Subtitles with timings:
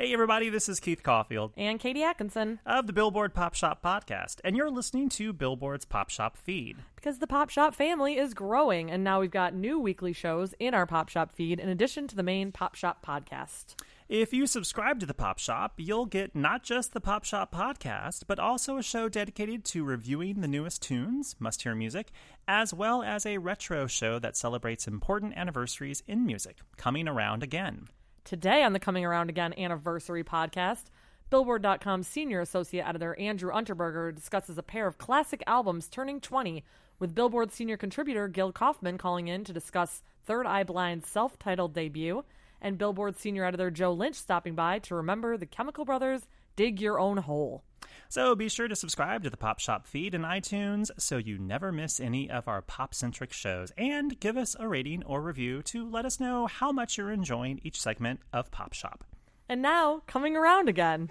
[0.00, 2.58] Hey, everybody, this is Keith Caulfield And Katie Atkinson.
[2.64, 6.78] of the Billboard Pop Shop Podcast, and you're listening to Billboard's Pop Shop feed.
[6.96, 10.72] Because the Pop Shop family is growing, and now we've got new weekly shows in
[10.72, 13.74] our Pop Shop feed in addition to the main Pop Shop podcast.
[14.08, 18.22] If you subscribe to the Pop Shop, you'll get not just the Pop Shop podcast,
[18.26, 22.10] but also a show dedicated to reviewing the newest tunes, must hear music,
[22.48, 27.88] as well as a retro show that celebrates important anniversaries in music, coming around again.
[28.30, 30.84] Today on the Coming Around Again anniversary podcast,
[31.30, 36.62] Billboard.com senior associate editor Andrew Unterberger discusses a pair of classic albums turning 20,
[37.00, 41.74] with Billboard senior contributor Gil Kaufman calling in to discuss Third Eye Blind's self titled
[41.74, 42.22] debut,
[42.62, 47.00] and Billboard senior editor Joe Lynch stopping by to remember the Chemical Brothers' Dig Your
[47.00, 47.64] Own Hole.
[48.10, 51.70] So be sure to subscribe to the Pop Shop feed in iTunes so you never
[51.70, 53.70] miss any of our pop centric shows.
[53.78, 57.60] And give us a rating or review to let us know how much you're enjoying
[57.62, 59.04] each segment of Pop Shop.
[59.48, 61.08] And now, coming around again.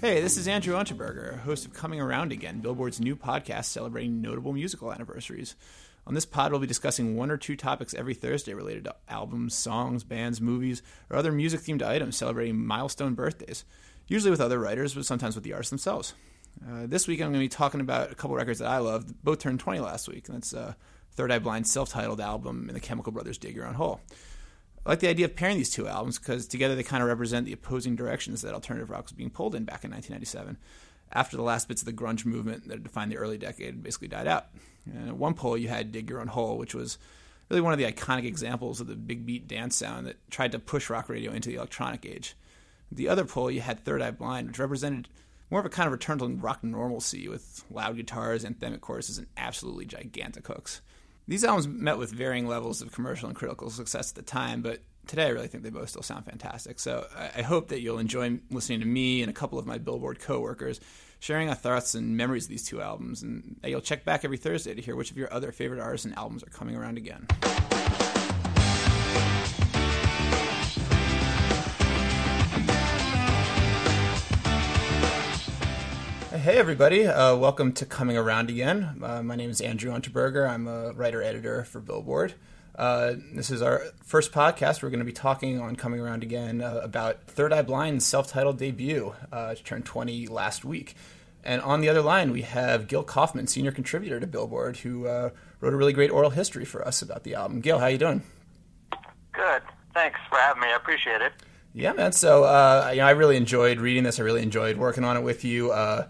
[0.00, 4.52] Hey, this is Andrew Unterberger, host of Coming Around Again, Billboard's new podcast celebrating notable
[4.52, 5.54] musical anniversaries.
[6.06, 9.54] On this pod, we'll be discussing one or two topics every Thursday related to albums,
[9.54, 13.64] songs, bands, movies, or other music themed items celebrating milestone birthdays,
[14.08, 16.14] usually with other writers, but sometimes with the artists themselves.
[16.68, 19.22] Uh, this week, I'm going to be talking about a couple records that I love.
[19.22, 20.74] Both turned 20 last week, and that's uh,
[21.12, 24.00] Third Eye Blind's self titled album and the Chemical Brothers' Dig Your Own Hole.
[24.84, 27.46] I like the idea of pairing these two albums because together they kind of represent
[27.46, 30.58] the opposing directions that alternative rock was being pulled in back in 1997
[31.12, 34.26] after the last bits of the grunge movement that defined the early decade basically died
[34.26, 34.46] out.
[34.86, 36.98] And at one pole, you had Dig Your Own Hole, which was
[37.48, 40.58] really one of the iconic examples of the big beat dance sound that tried to
[40.58, 42.34] push rock radio into the electronic age.
[42.90, 45.08] The other pole, you had Third Eye Blind, which represented
[45.50, 49.26] more of a kind of return to rock normalcy with loud guitars, anthemic choruses, and
[49.36, 50.80] absolutely gigantic hooks.
[51.28, 54.80] These albums met with varying levels of commercial and critical success at the time, but
[55.06, 56.78] today I really think they both still sound fantastic.
[56.78, 59.78] So I, I hope that you'll enjoy listening to me and a couple of my
[59.78, 60.80] Billboard coworkers
[61.18, 64.36] sharing our thoughts and memories of these two albums, and that you'll check back every
[64.36, 67.26] Thursday to hear which of your other favorite artists and albums are coming around again.
[76.32, 78.98] Hey everybody, uh, welcome to Coming Around Again.
[79.00, 80.48] Uh, my name is Andrew Unterberger.
[80.48, 82.34] I'm a writer-editor for Billboard.
[82.74, 84.82] Uh, this is our first podcast.
[84.82, 88.58] We're going to be talking on Coming Around Again uh, about Third Eye Blind's self-titled
[88.58, 90.94] debut, uh, which turned 20 last week.
[91.44, 95.30] And on the other line, we have Gil Kaufman, senior contributor to Billboard, who uh,
[95.60, 97.60] wrote a really great oral history for us about the album.
[97.60, 98.22] Gil, how are you doing?
[99.32, 99.62] Good.
[99.92, 100.68] Thanks for having me.
[100.68, 101.32] I appreciate it.
[101.74, 102.12] Yeah, man.
[102.12, 104.20] So uh, you know, I really enjoyed reading this.
[104.20, 105.72] I really enjoyed working on it with you.
[105.72, 106.06] Uh,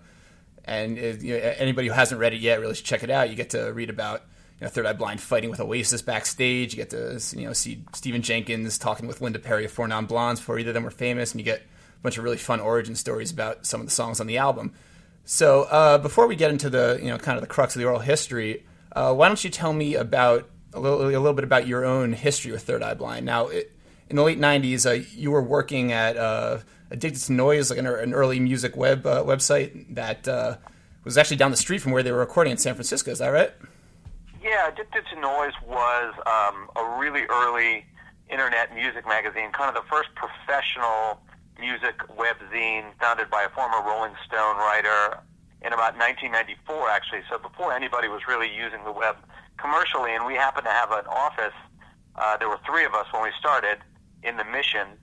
[0.65, 3.31] and you know, anybody who hasn't read it yet, really should check it out.
[3.31, 4.23] You get to read about
[4.63, 6.73] you know, Third Eye Blind fighting with Oasis backstage.
[6.73, 10.07] You get to you know see Stephan Jenkins talking with Linda Perry of Four Non
[10.07, 12.61] Blondes before either of them were famous, and you get a bunch of really fun
[12.61, 14.73] origin stories about some of the songs on the album.
[15.25, 17.87] So uh, before we get into the you know kind of the crux of the
[17.87, 21.67] oral history, uh, why don't you tell me about a little a little bit about
[21.67, 23.27] your own history with Third Eye Blind?
[23.27, 23.73] Now, it,
[24.11, 26.59] in the late '90s, uh, you were working at uh,
[26.93, 30.59] Addicted to Noise, like an, an early music web uh, website that uh,
[31.03, 33.11] was actually down the street from where they were recording in San Francisco.
[33.11, 33.53] Is that right?
[34.43, 37.87] Yeah, Addicted to Noise was um, a really early
[38.29, 41.23] internet music magazine, kind of the first professional
[41.61, 45.23] music webzine founded by a former Rolling Stone writer
[45.63, 47.21] in about 1994, actually.
[47.31, 49.15] So before anybody was really using the web
[49.59, 51.55] commercially, and we happened to have an office.
[52.17, 53.79] Uh, there were three of us when we started
[54.25, 54.99] in the Mission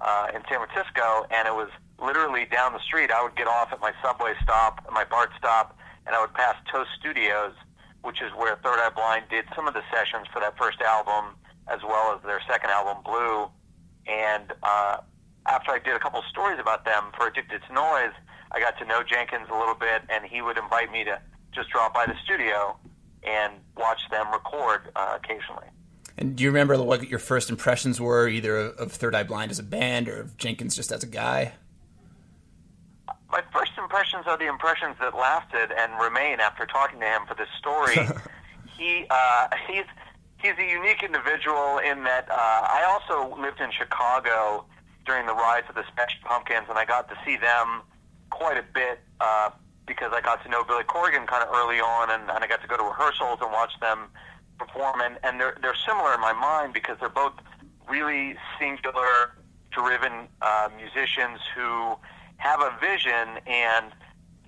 [0.00, 1.68] uh, in San Francisco, and it was
[1.98, 3.10] literally down the street.
[3.10, 5.76] I would get off at my subway stop, my BART stop,
[6.06, 7.54] and I would pass Toast Studios,
[8.04, 11.36] which is where Third Eye Blind did some of the sessions for that first album,
[11.68, 13.48] as well as their second album, Blue.
[14.06, 14.98] And uh,
[15.46, 18.12] after I did a couple stories about them for Addicted to Noise,
[18.52, 21.18] I got to know Jenkins a little bit, and he would invite me to
[21.52, 22.76] just drop by the studio
[23.22, 25.66] and watch them record uh, occasionally.
[26.16, 29.58] And do you remember what your first impressions were, either of Third Eye Blind as
[29.58, 31.54] a band or of Jenkins just as a guy?
[33.30, 33.63] My first
[33.94, 37.94] impressions are the impressions that lasted and remain after talking to him for this story.
[38.76, 39.86] he uh, he's
[40.42, 44.66] he's a unique individual in that uh, I also lived in Chicago
[45.06, 47.82] during the rise of the Smashing Pumpkins, and I got to see them
[48.30, 49.50] quite a bit uh,
[49.86, 52.62] because I got to know Billy Corgan kind of early on, and, and I got
[52.62, 54.08] to go to rehearsals and watch them
[54.58, 55.02] perform.
[55.02, 57.34] And, and they're they're similar in my mind because they're both
[57.88, 59.38] really singular,
[59.70, 61.94] driven uh, musicians who
[62.36, 63.92] have a vision and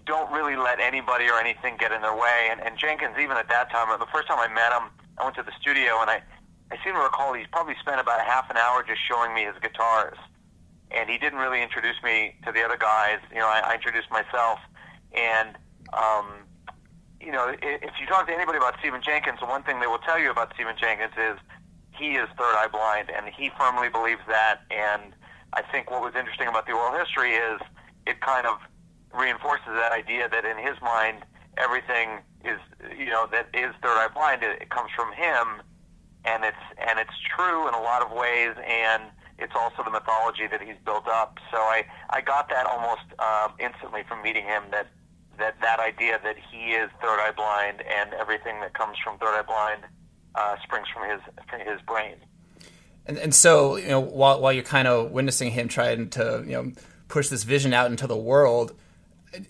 [0.06, 2.48] don't really let anybody or anything get in their way.
[2.50, 5.36] And, and Jenkins, even at that time, the first time I met him, I went
[5.36, 6.22] to the studio and I,
[6.70, 9.44] I seem to recall he probably spent about a half an hour just showing me
[9.44, 10.18] his guitars.
[10.92, 13.18] And he didn't really introduce me to the other guys.
[13.30, 14.60] You know, I, I introduced myself.
[15.12, 15.56] And,
[15.92, 16.46] um,
[17.20, 20.18] you know, if you talk to anybody about Stephan Jenkins, one thing they will tell
[20.18, 21.38] you about Stephan Jenkins is
[21.90, 24.60] he is third eye blind, and he firmly believes that.
[24.70, 25.12] And
[25.52, 27.60] I think what was interesting about the oral history is
[28.06, 28.58] it kind of
[29.14, 31.25] reinforces that idea that in his mind
[31.56, 32.61] everything is
[32.97, 34.43] you know that is third eye blind.
[34.43, 35.62] It, it comes from him,
[36.25, 39.05] and it's and it's true in a lot of ways, and
[39.38, 41.38] it's also the mythology that he's built up.
[41.50, 44.88] So I I got that almost uh, instantly from meeting him that
[45.38, 49.38] that that idea that he is third eye blind and everything that comes from third
[49.38, 49.82] eye blind
[50.35, 52.17] uh, springs from his from his brain.
[53.06, 56.53] And and so you know while while you're kind of witnessing him trying to you
[56.53, 56.73] know
[57.08, 58.75] push this vision out into the world.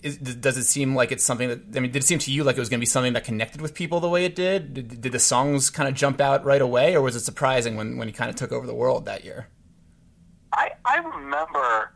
[0.01, 1.91] Is, does it seem like it's something that I mean?
[1.91, 3.73] Did it seem to you like it was going to be something that connected with
[3.73, 4.73] people the way it did?
[4.73, 7.97] Did, did the songs kind of jump out right away, or was it surprising when,
[7.97, 9.47] when he kind of took over the world that year?
[10.51, 11.93] I I remember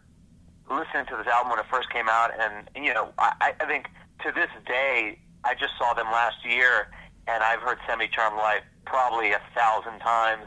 [0.69, 3.87] listening to this album when it first came out, and you know I, I think
[4.23, 6.91] to this day I just saw them last year,
[7.27, 10.45] and I've heard Semi Charmed Life probably a thousand times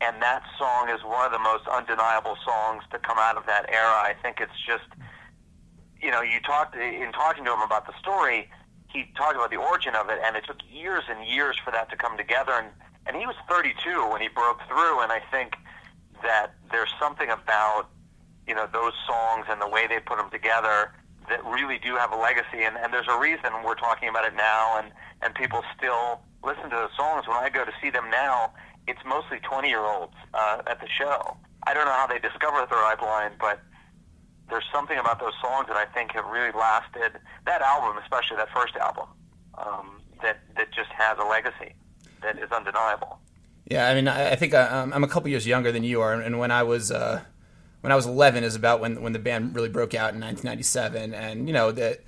[0.00, 3.66] and that song is one of the most undeniable songs to come out of that
[3.68, 3.94] era.
[4.02, 4.84] I think it's just,
[6.00, 8.50] you know, you talked in talking to him about the story.
[8.88, 11.90] He talked about the origin of it, and it took years and years for that
[11.90, 12.52] to come together.
[12.52, 12.68] And
[13.06, 15.00] and he was 32 when he broke through.
[15.00, 15.54] And I think
[16.22, 17.88] that there's something about
[18.46, 20.92] you know those songs and the way they put them together
[21.28, 22.64] that really do have a legacy.
[22.64, 24.92] And, and there's a reason we're talking about it now, and
[25.22, 27.26] and people still listen to the songs.
[27.26, 28.52] When I go to see them now,
[28.86, 31.36] it's mostly 20 year olds uh, at the show.
[31.66, 33.60] I don't know how they discovered Third Blind, but
[34.50, 37.18] there's something about those songs that I think have really lasted.
[37.46, 39.06] That album, especially that first album,
[39.56, 41.74] um, that that just has a legacy
[42.22, 43.18] that is undeniable.
[43.70, 46.12] Yeah, I mean, I think I, uh, I'm a couple years younger than you are,
[46.12, 47.22] and when I was uh,
[47.80, 51.14] when I was 11 is about when when the band really broke out in 1997,
[51.14, 52.00] and you know that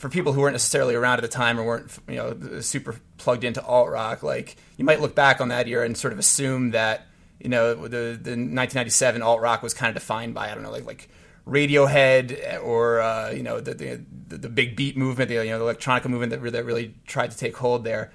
[0.00, 3.44] for people who weren't necessarily around at the time or weren't you know super plugged
[3.44, 6.70] into alt rock, like you might look back on that year and sort of assume
[6.70, 7.06] that
[7.38, 10.72] you know the the 1997 alt rock was kind of defined by I don't know
[10.72, 11.08] like like
[11.46, 15.74] Radiohead or uh, you know the, the, the big beat movement, the you know the
[15.74, 18.12] electronica movement that really, that really tried to take hold there.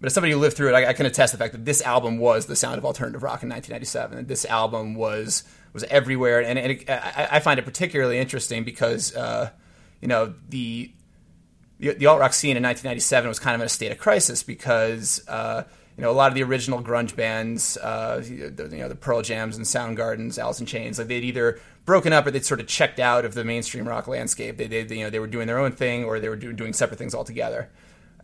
[0.00, 1.82] But as somebody who lived through it, I, I, can attest the fact that this
[1.82, 4.26] album was the sound of alternative rock in 1997.
[4.26, 5.44] This album was
[5.74, 9.50] was everywhere, and, and it, I, I, find it particularly interesting because uh,
[10.00, 10.92] you know the
[11.80, 14.42] the, the alt rock scene in 1997 was kind of in a state of crisis
[14.42, 15.64] because uh,
[15.96, 19.22] you know a lot of the original grunge bands, uh, the, you know the Pearl
[19.22, 22.66] Jams and Soundgardens, Alice in Chains, like they'd either broken up or they'd sort of
[22.66, 24.58] checked out of the mainstream rock landscape.
[24.58, 26.72] They, they you know they were doing their own thing or they were do, doing
[26.72, 27.70] separate things altogether.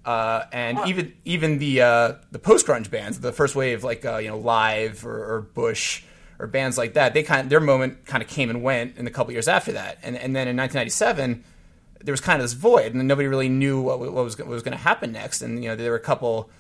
[0.05, 4.19] Uh, and even even the uh, the post grunge bands, the first wave like uh,
[4.19, 6.05] you know Live or, or Bush
[6.39, 9.07] or bands like that, they kind of, their moment kind of came and went in
[9.07, 9.99] a couple years after that.
[10.03, 11.43] And and then in 1997
[12.03, 14.63] there was kind of this void, and nobody really knew what, what was what was
[14.63, 15.43] going to happen next.
[15.43, 16.51] And you know, there were a couple,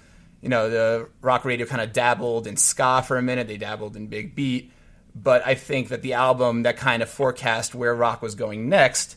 [0.43, 3.49] you know, the rock radio kind of dabbled in ska for a minute.
[3.49, 4.73] They dabbled in big beat,
[5.15, 9.17] but I think that the album that kind of forecast where rock was going next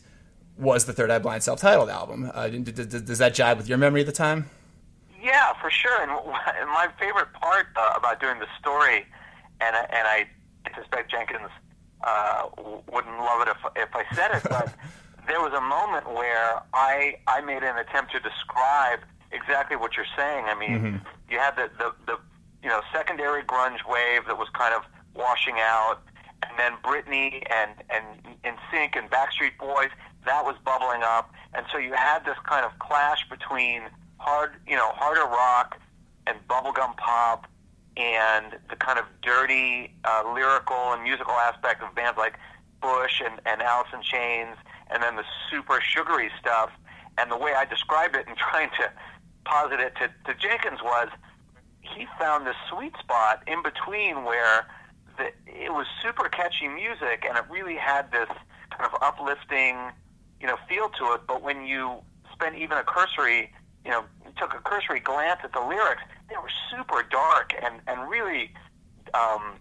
[0.58, 2.30] was the Third Eye Blind self-titled album.
[2.34, 4.50] Uh, does, does that jibe with your memory at the time?
[5.22, 6.02] Yeah, for sure.
[6.02, 6.10] And,
[6.60, 9.06] and my favorite part uh, about doing the story,
[9.60, 10.28] and I- and I
[10.76, 11.48] suspect Jenkins
[12.04, 12.48] uh,
[12.92, 14.74] wouldn't love it if if I said it, but
[15.30, 18.98] there was a moment where I I made an attempt to describe
[19.30, 20.46] exactly what you're saying.
[20.46, 22.18] I mean, you had the, the the
[22.62, 24.82] you know secondary grunge wave that was kind of
[25.14, 26.00] washing out,
[26.42, 29.90] and then Britney and and and Sync and Backstreet Boys
[30.26, 33.82] that was bubbling up, and so you had this kind of clash between
[34.18, 35.78] hard you know harder rock
[36.26, 37.46] and bubblegum pop
[37.96, 42.34] and the kind of dirty uh, lyrical and musical aspect of bands like
[42.82, 44.56] Bush and, and Alice in Chains,
[44.90, 46.70] and then the super sugary stuff.
[47.18, 48.90] And the way I described it and trying to
[49.44, 51.08] posit it to, to Jenkins was
[51.80, 54.66] he found this sweet spot in between where
[55.16, 58.28] the, it was super catchy music and it really had this
[58.70, 59.76] kind of uplifting,
[60.40, 61.22] you know, feel to it.
[61.26, 61.98] But when you
[62.32, 63.52] spent even a cursory,
[63.84, 64.04] you know,
[64.38, 68.52] took a cursory glance at the lyrics, they were super dark and and really
[69.14, 69.54] um,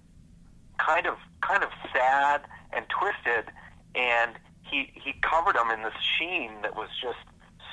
[0.78, 3.52] kind of kind of sad and twisted.
[3.96, 4.36] And
[4.70, 7.20] he he covered them in this sheen that was just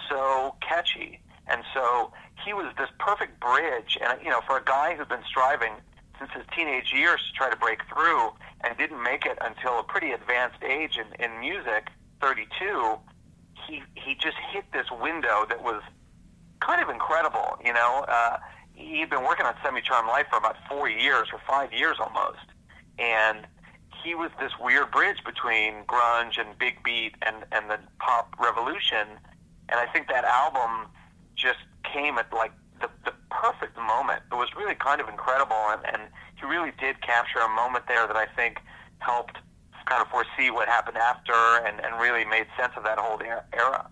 [0.09, 1.21] so catchy.
[1.49, 2.13] And so
[2.45, 3.99] he was this perfect bridge.
[4.01, 5.75] And you know, for a guy who'd been striving
[6.19, 8.31] since his teenage years to try to break through
[8.63, 11.89] and didn't make it until a pretty advanced age in, in music,
[12.21, 12.97] 32,
[13.67, 15.83] he he just hit this window that was
[16.61, 17.59] kind of incredible.
[17.65, 18.39] You know, uh,
[18.75, 22.47] he'd been working on Semi Charm Life for about four years or five years almost,
[22.99, 23.47] and
[24.07, 29.07] he was this weird bridge between grunge and big beat and and the pop revolution.
[29.69, 30.87] And I think that album
[31.35, 34.23] just came at like the, the perfect moment.
[34.31, 36.03] It was really kind of incredible, and, and
[36.39, 38.59] he really did capture a moment there that I think
[38.99, 39.39] helped
[39.87, 43.89] kind of foresee what happened after and, and really made sense of that whole era-.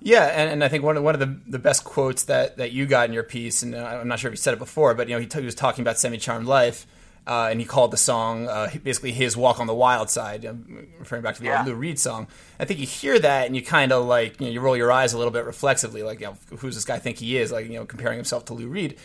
[0.00, 2.72] Yeah, and, and I think one of one of the, the best quotes that, that
[2.72, 4.94] you got in your piece, and uh, I'm not sure if you said it before,
[4.94, 6.86] but you know he, t- he was talking about Semi Charmed Life,
[7.26, 10.88] uh, and he called the song uh, basically his Walk on the Wild Side, um,
[10.98, 11.58] referring back to the Yeah.
[11.60, 12.26] old Lou Reed song.
[12.58, 14.90] I think you hear that and you kind of like you know you roll your
[14.90, 17.66] eyes a little bit reflexively, like you know who's this guy think he is, like
[17.68, 18.98] you know comparing himself to Lou Reed.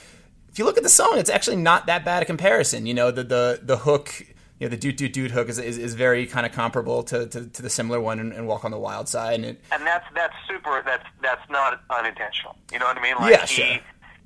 [0.50, 2.86] If you look at the song, it's actually not that bad a comparison.
[2.88, 4.26] You know the the the hook.
[4.60, 7.28] You know, the doot doot doot hook is, is, is very kind of comparable to,
[7.28, 9.86] to, to the similar one in, in Walk on the Wild Side, and it, and
[9.86, 10.82] that's that's super.
[10.84, 12.56] That's that's not unintentional.
[12.72, 13.14] You know what I mean?
[13.20, 13.78] Like Yeah, he, sure.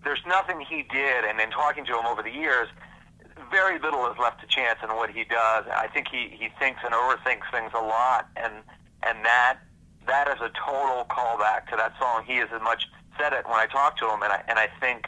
[0.06, 2.70] there's nothing he did, and in talking to him over the years,
[3.52, 5.66] very little is left to chance in what he does.
[5.68, 8.54] I think he he thinks and overthinks things a lot, and
[9.04, 9.58] and that
[10.08, 12.24] that is a total callback to that song.
[12.26, 12.88] He has as much
[13.20, 15.08] said it when I talked to him, and I and I think,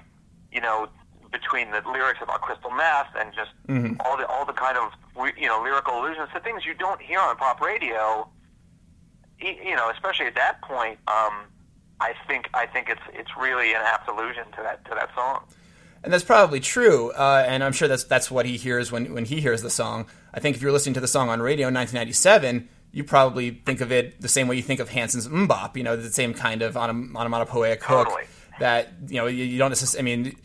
[0.52, 0.88] you know,
[1.32, 3.98] between the lyrics about crystal meth and just Mhm.
[4.06, 4.92] all the all the kind of
[5.38, 8.28] you know lyrical allusions to things you don't hear on pop radio
[9.40, 11.34] you know, especially at that point, um,
[12.00, 15.44] I think I think it's it's really an apt allusion to that to that song.
[16.04, 17.12] And that's probably true.
[17.12, 20.08] Uh, and I'm sure that's that's what he hears when when he hears the song.
[20.34, 23.82] I think if you're listening to the song on radio in 1997, you probably think
[23.82, 25.78] of it the same way you think of Hanson's MMMBop.
[25.78, 28.26] You know, the same kind of onom- onomatopoeic hook Totally.
[28.60, 30.12] that you know you, you don't necessarily.
[30.12, 30.36] I mean,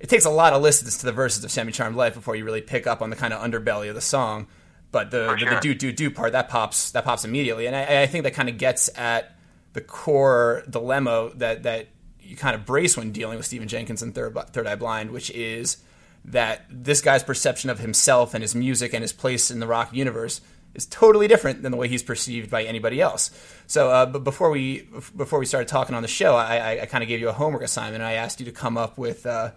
[0.00, 2.44] it takes a lot of listens to the verses of Semi Charmed Life before you
[2.44, 4.48] really pick up on the kind of underbelly of the song.
[4.90, 5.54] But the the, sure.
[5.54, 8.34] the do do do part that pops that pops immediately, and I, I think that
[8.34, 9.36] kind of gets at
[9.72, 11.88] the core dilemma that that
[12.26, 15.30] you kind of brace when dealing with Stephan Jenkins and Third, Third Eye Blind, which
[15.30, 15.78] is
[16.24, 19.92] that this guy's perception of himself and his music and his place in the rock
[19.92, 20.40] universe
[20.74, 23.30] is totally different than the way he's perceived by anybody else.
[23.66, 26.86] So, uh, but before we before we started talking on the show, I, I, I
[26.86, 28.02] kind of gave you a homework assignment.
[28.02, 29.52] I asked you to come up with uh,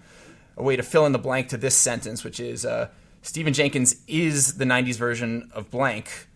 [0.56, 2.90] a way to fill in the blank to this sentence, which is uh,
[3.22, 6.28] Stephan Jenkins is the '90s version of blank,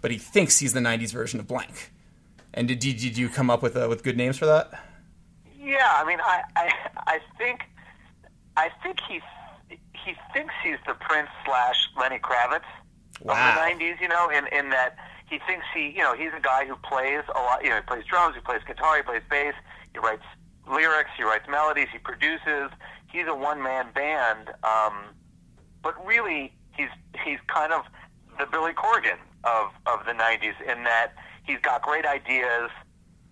[0.00, 1.92] but he thinks he's the '90s version of blank.
[2.54, 4.87] And did, did, did you come up with uh, with good names for that?
[5.68, 6.72] Yeah, I mean, I I,
[7.06, 7.60] I think
[8.56, 9.20] I think he
[9.92, 12.62] he thinks he's the Prince slash Lenny Kravitz
[13.20, 13.34] Wow.
[13.34, 14.00] of the '90s.
[14.00, 14.96] You know, in in that
[15.28, 17.62] he thinks he you know he's a guy who plays a lot.
[17.62, 19.52] You know, he plays drums, he plays guitar, he plays bass,
[19.92, 20.22] he writes
[20.66, 22.70] lyrics, he writes melodies, he produces.
[23.12, 24.48] He's a one man band.
[24.64, 24.94] Um,
[25.82, 26.88] but really, he's
[27.24, 27.82] he's kind of
[28.38, 31.12] the Billy Corgan of of the '90s in that
[31.44, 32.70] he's got great ideas.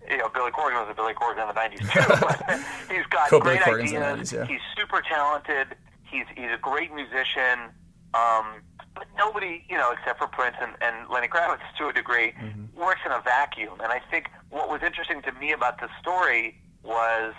[0.09, 2.93] You know, Billy Corgan was a Billy Corgan in the '90s too.
[2.93, 4.31] He's got Cool, Billy great the ideas.
[4.31, 4.45] 90s, yeah.
[4.45, 5.75] He's super talented.
[6.03, 7.69] He's he's a great musician.
[8.13, 8.61] Um,
[8.95, 12.79] but nobody, you know, except for Prince and, and Lenny Kravitz to a degree, Mm-hmm.
[12.79, 13.79] works in a vacuum.
[13.83, 17.33] And I think what was interesting to me about this story was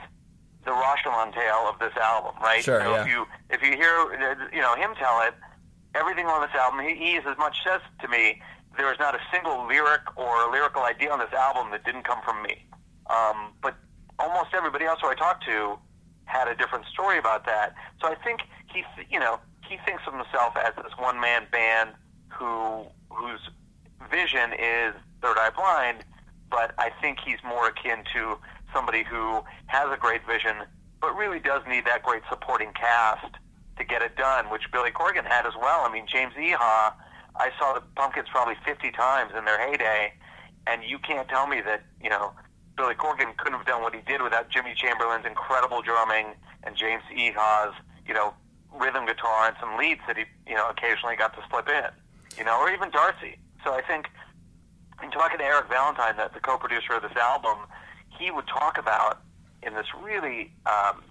[0.65, 2.63] the Rashomon tale of this album, right?
[2.63, 3.03] Sure, so yeah.
[3.03, 5.35] if you if you hear you know him tell it,
[5.95, 8.41] everything on this album, he, he as much says to me,
[8.79, 12.23] there is not a single lyric or lyrical idea on this album that didn't come
[12.25, 12.65] from me.
[13.11, 13.75] Um, but
[14.19, 15.79] almost everybody else who I talked to
[16.25, 17.75] had a different story about that.
[18.01, 18.41] So I think
[18.73, 21.91] he, you know, he thinks of himself as this one man band
[22.29, 23.41] who whose
[24.11, 26.05] vision is Third Eye Blind,
[26.51, 28.39] but I think he's more akin to
[28.73, 30.57] somebody who has a great vision,
[31.01, 33.35] but really does need that great supporting cast
[33.77, 35.85] to get it done, which Billy Corgan had as well.
[35.85, 36.93] I mean, James Iha,
[37.39, 40.13] I saw the Pumpkins probably 50 times in their heyday,
[40.67, 42.33] and you can't tell me that, you know,
[42.77, 47.03] Billy Corgan couldn't have done what he did without Jimmy Chamberlin's incredible drumming and James
[47.13, 47.75] Iha's,
[48.07, 48.35] you know,
[48.73, 51.91] rhythm guitar and some leads that he, you know, occasionally got to slip in,
[52.37, 53.39] you know, or even Darcy.
[53.65, 54.07] So I think
[55.03, 57.59] in talking to Eric Valentine, the, the co-producer of this album,
[58.19, 59.23] he would talk about
[59.63, 61.03] in this really, um,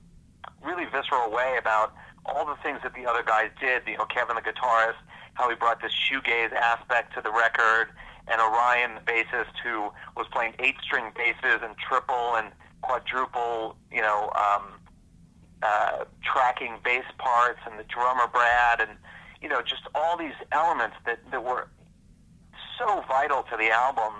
[0.63, 1.93] really visceral way about
[2.25, 3.83] all the things that the other guys did.
[3.87, 4.99] You know, Kevin the guitarist,
[5.37, 7.89] how he brought this shoegaze aspect to the record,
[8.27, 12.51] and Orion the bassist who was playing eight-string basses and triple and
[12.81, 14.63] quadruple, you know, um,
[15.61, 18.91] uh, tracking bass parts, and the drummer Brad, and
[19.41, 21.67] you know, just all these elements that that were
[22.77, 24.13] so vital to the album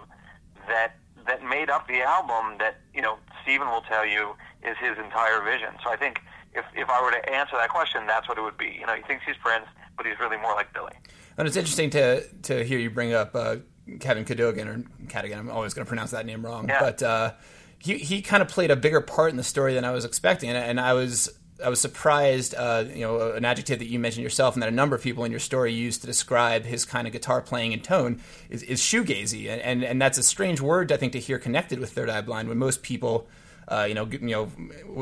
[0.67, 0.95] that
[1.25, 5.41] that made up the album that you know Stephan will tell you is his entire
[5.43, 5.69] vision.
[5.83, 6.21] So I think
[6.53, 8.77] if if I were to answer that question, that's what it would be.
[8.79, 9.65] You know, he thinks he's Prince,
[9.97, 10.93] but he's really more like Billy.
[11.37, 13.57] And it's interesting to to hear you bring up uh,
[13.99, 15.39] Kevin Cadogan or Cadogan.
[15.39, 16.79] I'm always going to pronounce that name wrong, yeah.
[16.79, 17.33] but uh,
[17.79, 20.49] he he kind of played a bigger part in the story than I was expecting,
[20.49, 21.29] and, and I was
[21.63, 24.75] I was surprised, uh, you know, an adjective that you mentioned yourself and that a
[24.75, 27.83] number of people in your story used to describe his kind of guitar playing and
[27.83, 31.39] tone is, is shoegazy, and, and and that's a strange word I think to hear
[31.39, 33.27] connected with Third Eye Blind when most people.
[33.69, 34.49] Uh, you know, you know,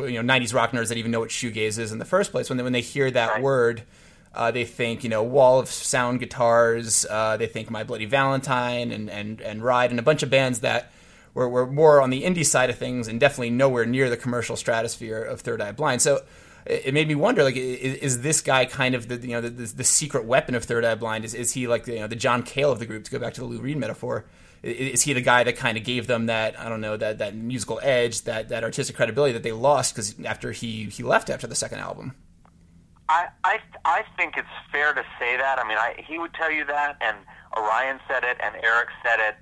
[0.07, 2.49] you know, '90s rock nerds that even know what shoegaze is in the first place.
[2.49, 3.41] When they, when they hear that right.
[3.43, 3.83] word,
[4.35, 7.05] uh, they think you know wall of sound guitars.
[7.09, 10.59] Uh, they think My Bloody Valentine and and and Ride and a bunch of bands
[10.59, 10.91] that
[11.33, 14.55] were, were more on the indie side of things and definitely nowhere near the commercial
[14.55, 16.01] stratosphere of Third Eye Blind.
[16.01, 16.21] So
[16.65, 19.49] it made me wonder like is, is this guy kind of the you know the,
[19.49, 22.15] the, the, secret weapon of Third Eye Blind is is he like you know the
[22.15, 24.25] John Cale of the group to go back to the Lou Reed metaphor
[24.63, 27.35] is he the guy that kind of gave them that I don't know that that
[27.35, 31.45] musical edge that that artistic credibility that they lost because after he he left after
[31.45, 32.15] the second album
[33.07, 36.51] I, I I think it's fair to say that I mean I, he would tell
[36.51, 37.17] you that and
[37.55, 39.35] Orion said it and Eric said it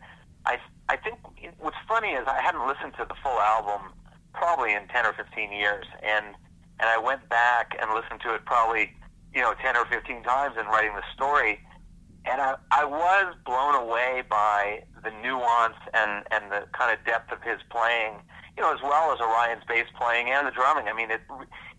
[0.45, 0.57] I
[0.89, 1.19] I think
[1.59, 3.93] what's funny is I hadn't listened to the full album
[4.33, 6.35] probably in 10 or 15 years and
[6.79, 8.91] and I went back and listened to it probably,
[9.33, 11.59] you know, 10 or 15 times in writing the story.
[12.25, 17.31] And I, I was blown away by the nuance and, and the kind of depth
[17.31, 18.19] of his playing,
[18.55, 20.87] you know, as well as Orion's bass playing and the drumming.
[20.87, 21.21] I mean, it,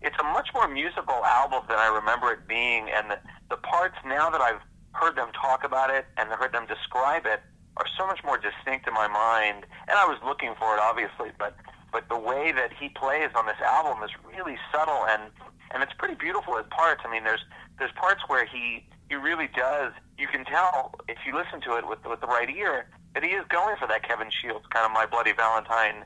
[0.01, 2.89] it's a much more musical album than I remember it being.
[2.89, 4.61] And the, the parts, now that I've
[4.91, 7.41] heard them talk about it and heard them describe it,
[7.77, 9.65] are so much more distinct in my mind.
[9.87, 11.55] And I was looking for it, obviously, but
[11.91, 15.31] but the way that he plays on this album is really subtle and
[15.71, 17.01] and it's pretty beautiful at parts.
[17.05, 17.43] I mean, there's
[17.79, 19.93] there's parts where he he really does.
[20.17, 23.31] You can tell if you listen to it with with the right ear that he
[23.31, 26.03] is going for that Kevin Shields kind of My Bloody Valentine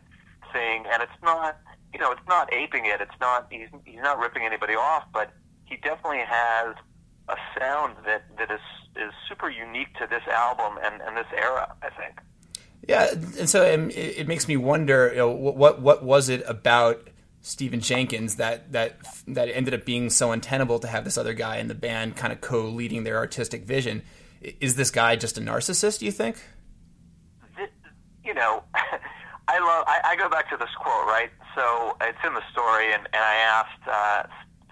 [0.51, 1.57] thing, and it's not
[1.93, 3.01] you know it's not aping it.
[3.01, 5.31] It's not he's he's not ripping anybody off, but
[5.65, 6.75] he definitely has
[7.27, 8.62] a sound that that is
[8.95, 11.75] is super unique to this album and and this era.
[11.81, 12.19] I think.
[12.88, 16.43] Yeah, and so um, it, it makes me wonder, you know, what what was it
[16.47, 17.07] about
[17.41, 21.57] Stephan Jenkins that that that ended up being so untenable to have this other guy
[21.57, 24.01] in the band kind of co-leading their artistic vision?
[24.41, 25.99] Is this guy just a narcissist?
[25.99, 26.43] Do you think?
[28.23, 28.63] You know,
[29.49, 29.83] I love.
[29.88, 31.31] I, I go back to this quote, right?
[31.55, 34.23] So it's in the story, and, and I asked uh,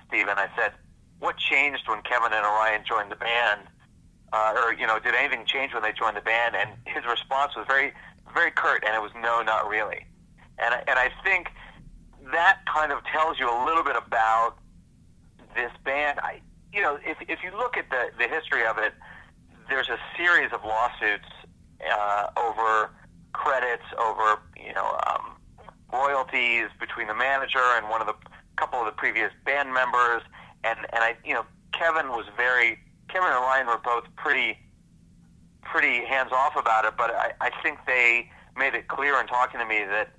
[0.08, 0.38] Stephan.
[0.38, 0.74] I said,
[1.18, 3.62] "What changed when Kevin and Orion joined the band?"
[4.32, 6.56] Uh, or you know, did anything change when they joined the band?
[6.56, 7.92] And his response was very
[8.36, 10.06] very curt, and it was no, not really.
[10.60, 11.50] And and I think
[12.32, 14.58] that kind of tells you a little bit about
[15.56, 16.20] this band.
[16.20, 16.40] I
[16.72, 18.94] you know if if you look at the the history of it,
[19.70, 21.34] there's a series of lawsuits
[21.92, 22.92] uh, over
[23.38, 25.38] credits, over you know um,
[25.94, 28.16] royalties between the manager and one of the
[28.58, 30.24] couple of the previous band members,
[30.64, 34.58] and and I you know Kevin was very Kevin and Ryan were both pretty
[35.62, 39.60] pretty hands off about it, but I, I think they made it clear in talking
[39.60, 40.10] to me that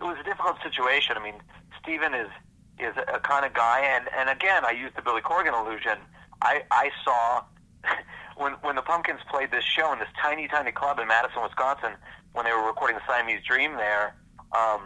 [0.00, 1.16] it was a difficult situation.
[1.16, 1.40] I mean,
[1.80, 2.30] Stephan is
[2.78, 5.98] is a kind of guy, and and again, I used the Billy Corgan illusion.
[6.42, 7.42] I I saw
[8.36, 11.92] when when the Pumpkins played this show in this tiny tiny club in Madison, Wisconsin,
[12.32, 14.14] when they were recording the Siamese Dream there.
[14.56, 14.80] Um,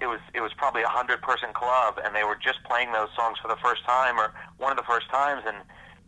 [0.00, 3.08] it was it was probably a hundred person club, and they were just playing those
[3.14, 5.56] songs for the first time or one of the first times, and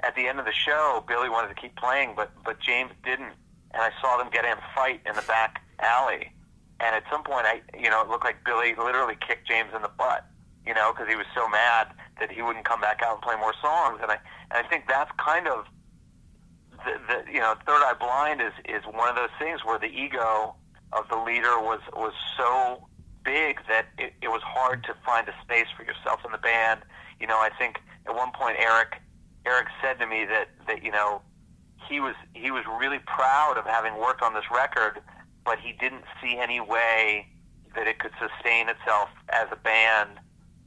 [0.01, 3.33] at the end of the show, Billy wanted to keep playing, but but James didn't,
[3.73, 6.33] and I saw them get in a fight in the back alley.
[6.81, 9.83] And at some point, I you know it looked like Billy literally kicked James in
[9.83, 10.27] the butt.
[10.67, 11.89] you know, because he was so mad
[12.21, 14.01] that he wouldn't come back out and play more songs.
[14.03, 14.19] And I
[14.51, 15.67] and I think that's kind of
[16.85, 19.87] the, the you know Third Eye Blind is is one of those things where the
[19.87, 20.55] ego
[20.93, 22.87] of the leader was was so
[23.25, 26.81] big that it, it was hard to find a space for yourself in the band.
[27.19, 29.01] You know, I think at one point Eric
[29.47, 31.23] Eric said to me that that you know
[31.89, 35.01] he was he was really proud of having worked on this record,
[35.45, 37.27] but he didn't see any way
[37.75, 40.11] that it could sustain itself as a band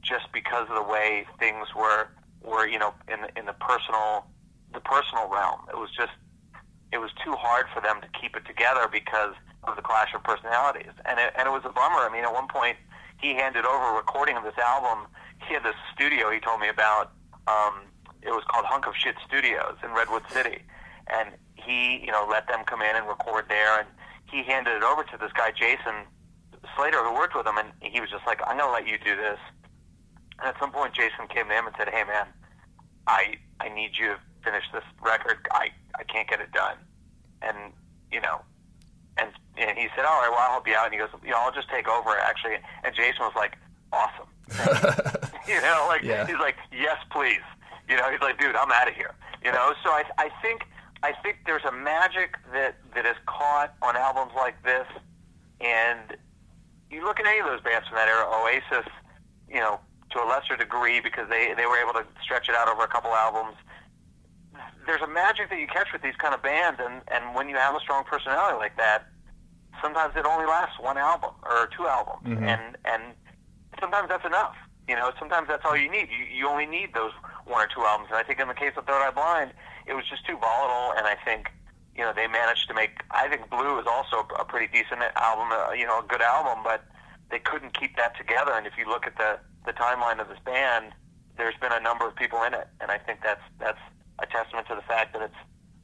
[0.02, 2.08] just because of the way things were
[2.42, 4.26] were you know in the, in the personal
[4.72, 5.60] the personal realm.
[5.70, 6.12] It was just
[6.92, 10.22] it was too hard for them to keep it together because of the clash of
[10.22, 12.00] personalities, and it, and it was a bummer.
[12.00, 12.76] I mean, at one point
[13.20, 15.06] he handed over a recording of this album.
[15.46, 17.12] He had this studio he told me about.
[17.46, 17.88] Um,
[18.20, 20.58] it was called Hunk of Shit Studios in Redwood City,
[21.06, 23.88] and he you know let them come in and record there, and
[24.30, 26.04] he handed it over to this guy Jason
[26.76, 29.16] Slater who worked with him, and he was just like, "I'm to let you do
[29.16, 29.38] this."
[30.38, 32.26] And at some point, Jason came to him and said, "Hey, man,
[33.06, 35.38] I I need you finish this record.
[35.52, 36.76] I I can't get it done."
[37.42, 37.56] And
[38.12, 38.40] you know,
[39.16, 41.30] and and he said, "All right, well, I'll help you out." And he goes, "You
[41.30, 43.56] know, I'll just take over actually." And Jason was like,
[43.92, 44.28] "Awesome."
[45.48, 46.26] you know, like Yeah.
[46.26, 47.42] he's like, "Yes, please."
[47.88, 50.66] You know, he's like, "Dude, I'm out of here." You know, so I I think
[51.02, 54.86] I think there's a magic that that is caught on albums like this,
[55.60, 56.16] and
[56.90, 58.90] you look at any of those bands from that era, Oasis,
[59.48, 59.78] you know,
[60.10, 62.88] to a lesser degree because they they were able to stretch it out over a
[62.88, 63.56] couple albums.
[64.88, 67.56] There's a magic that you catch with these kind of bands, and and when you
[67.56, 69.04] have a strong personality like that,
[69.82, 72.42] sometimes it only lasts one album or two albums, Mhm.
[72.42, 73.02] and and
[73.78, 74.56] sometimes that's enough.
[74.88, 76.08] You know, sometimes that's all you need.
[76.10, 77.12] You you only need those
[77.44, 78.08] one or two albums.
[78.10, 79.52] And I think in the case of Third Eye Blind,
[79.84, 81.52] it was just too volatile, and I think
[81.94, 83.02] you know they managed to make.
[83.10, 85.52] I think Blue is also a pretty decent album.
[85.52, 86.80] Uh, you know, a good album, but
[87.28, 88.52] they couldn't keep that together.
[88.54, 90.94] And if you look at the the timeline of this band,
[91.36, 93.80] there's been a number of people in it, and I think that's that's
[94.18, 95.34] a testament to the fact that it's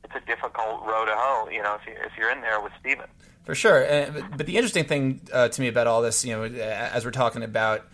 [0.05, 1.49] it's a difficult row to hoe.
[1.51, 3.07] You know, if you if you're in there with Stephan.
[3.45, 3.85] For sure.
[3.87, 7.05] Uh, but- the interesting thing uh, to me about all this, you know, uh, as
[7.05, 7.87] we're talking about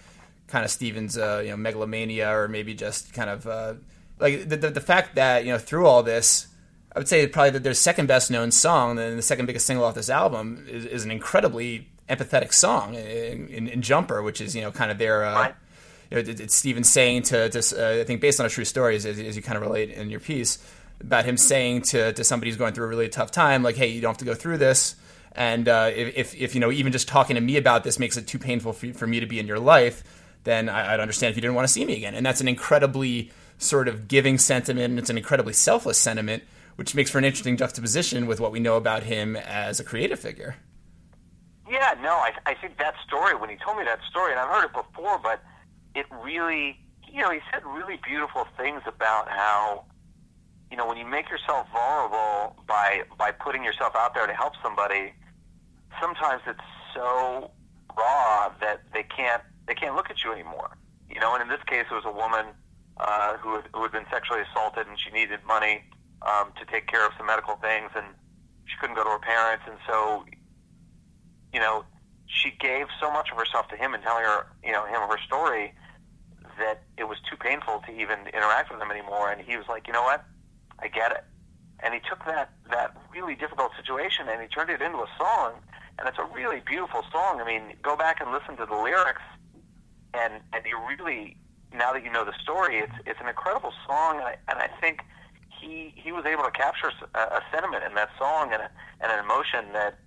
[0.46, 3.74] kind of Steven's, uh, you know, megalomania or maybe just kind of uh,
[4.18, 6.46] like the, the, the fact that, you know, through all this,
[6.94, 9.84] I would say probably that their second best known song and the second biggest single
[9.84, 14.54] off this album is, is an incredibly empathetic song in, in, in Jumper, which is,
[14.54, 15.24] you know, kind of their.
[15.24, 15.52] Uh,
[16.10, 18.96] you know, it's Stephan saying to, to uh, I think based on a true story,
[18.96, 20.58] as, as you kind of relate in your piece,
[21.00, 23.88] about him saying to, to somebody who's going through a really tough time, like, hey,
[23.88, 24.96] you don't have to go through this.
[25.32, 28.26] And uh, if, if, you know, even just talking to me about this makes it
[28.26, 30.02] too painful for, for me to be in your life,
[30.44, 32.14] then I, I'd understand if you didn't want to see me again.
[32.14, 36.42] And that's an incredibly sort of giving sentiment, it's an incredibly selfless sentiment,
[36.76, 40.18] which makes for an interesting juxtaposition with what we know about him as a creative
[40.18, 40.56] figure.
[41.70, 44.48] Yeah, no, I, I think that story, when he told me that story, and I've
[44.48, 45.42] heard it before, but
[45.94, 49.84] it really, you know, he said really beautiful things about how,
[50.70, 54.54] you know, when you make yourself vulnerable by, by putting yourself out there to help
[54.62, 55.12] somebody,
[56.00, 56.60] sometimes it's
[56.94, 57.50] so
[57.96, 60.76] raw that they can't, they can't look at you anymore.
[61.08, 62.46] You know, and in this case, it was a woman
[62.96, 65.82] uh, who, had, who had been sexually assaulted and she needed money
[66.22, 68.06] um, to take care of some medical things, and
[68.66, 70.24] she couldn't go to her parents, and so
[71.52, 71.84] you know,
[72.30, 75.10] she gave so much of herself to him and telling her, you know, him of
[75.10, 75.74] her story
[76.58, 79.30] that it was too painful to even interact with him anymore.
[79.30, 80.24] And he was like, you know what?
[80.78, 81.24] I get it.
[81.82, 85.54] And he took that that really difficult situation and he turned it into a song.
[85.98, 87.40] And it's a really beautiful song.
[87.40, 89.20] I mean, go back and listen to the lyrics,
[90.14, 91.36] and and you really
[91.74, 94.16] now that you know the story, it's it's an incredible song.
[94.16, 95.00] And I, and I think
[95.60, 99.12] he he was able to capture a, a sentiment in that song and a, and
[99.12, 99.98] an emotion that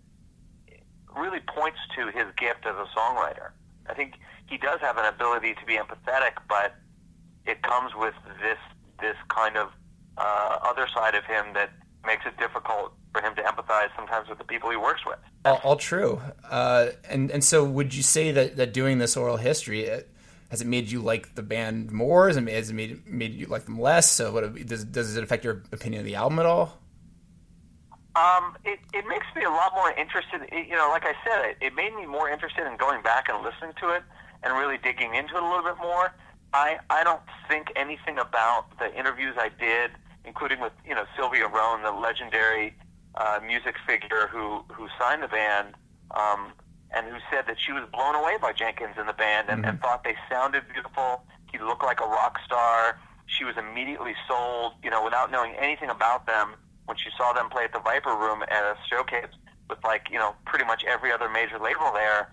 [1.15, 3.52] really points to his gift as a songwriter.
[3.88, 4.13] I think
[4.47, 6.76] he does have an ability to be empathetic, but
[7.45, 8.58] it comes with this
[9.02, 9.69] this kind of
[10.17, 11.71] uh, other side of him that
[12.06, 15.19] makes it difficult for him to empathize sometimes with the people he works with.
[15.45, 16.21] All, all true.
[16.49, 20.10] Uh, and and so, would you say that, that doing this oral history it,
[20.49, 22.28] has it made you like the band more?
[22.28, 24.12] Has it, has it made made you like them less?
[24.12, 26.80] So, what does does it affect your opinion of the album at all?
[28.15, 30.41] Um, it, it makes me a lot more interested.
[30.52, 33.28] It, you know, like I said, it, it made me more interested in going back
[33.28, 34.04] and listening to it
[34.43, 36.13] and really digging into it a little bit more.
[36.54, 39.91] I I don't think anything about the interviews I did,
[40.26, 42.76] including with you know Sylvia Rhone, the legendary
[43.15, 45.73] uh, music figure who who signed the band,
[46.12, 46.54] um,
[46.91, 49.82] and who said that she was blown away by Jenkins and the band, and, and
[49.82, 51.23] thought they sounded beautiful.
[51.52, 52.99] He looked like a rock star.
[53.26, 56.56] She was immediately sold, you know, without knowing anything about them.
[56.86, 59.32] When she saw them play at the Viper Room at a showcase
[59.69, 62.30] with like you know pretty much every other major label there,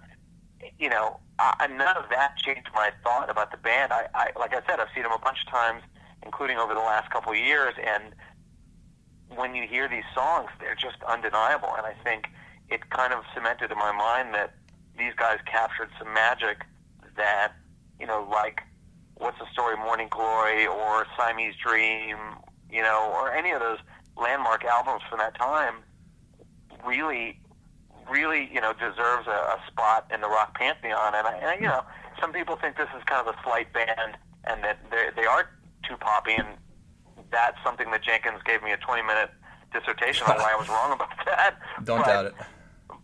[0.78, 3.92] you know, I, none of that changed my thought about the band.
[3.92, 5.82] I, I, like I said, I've seen them a bunch of times,
[6.22, 8.14] including over the last couple of years, and
[9.34, 11.68] when you hear these songs, they're just undeniable.
[11.76, 12.26] And I think
[12.68, 14.54] it kind of cemented in my mind that
[14.98, 16.66] these guys captured some magic
[17.16, 17.52] that,
[17.98, 18.60] you know, like
[19.16, 22.16] What's the Story, Morning Glory, or Siamese Dream,
[22.70, 23.78] you know, or any of those
[24.20, 25.76] landmark albums from that time
[26.84, 27.40] really
[28.10, 31.14] really, you know, deserves a, a spot in the rock pantheon.
[31.14, 31.82] And, I, and you know,
[32.20, 35.50] some people think this is kind of a slight band and that they are
[35.86, 36.48] too poppy, and
[37.30, 39.30] that's something that Jenkins gave me a 20 minute
[39.72, 41.56] dissertation on why I was wrong about that.
[41.84, 42.34] Don't but, doubt it.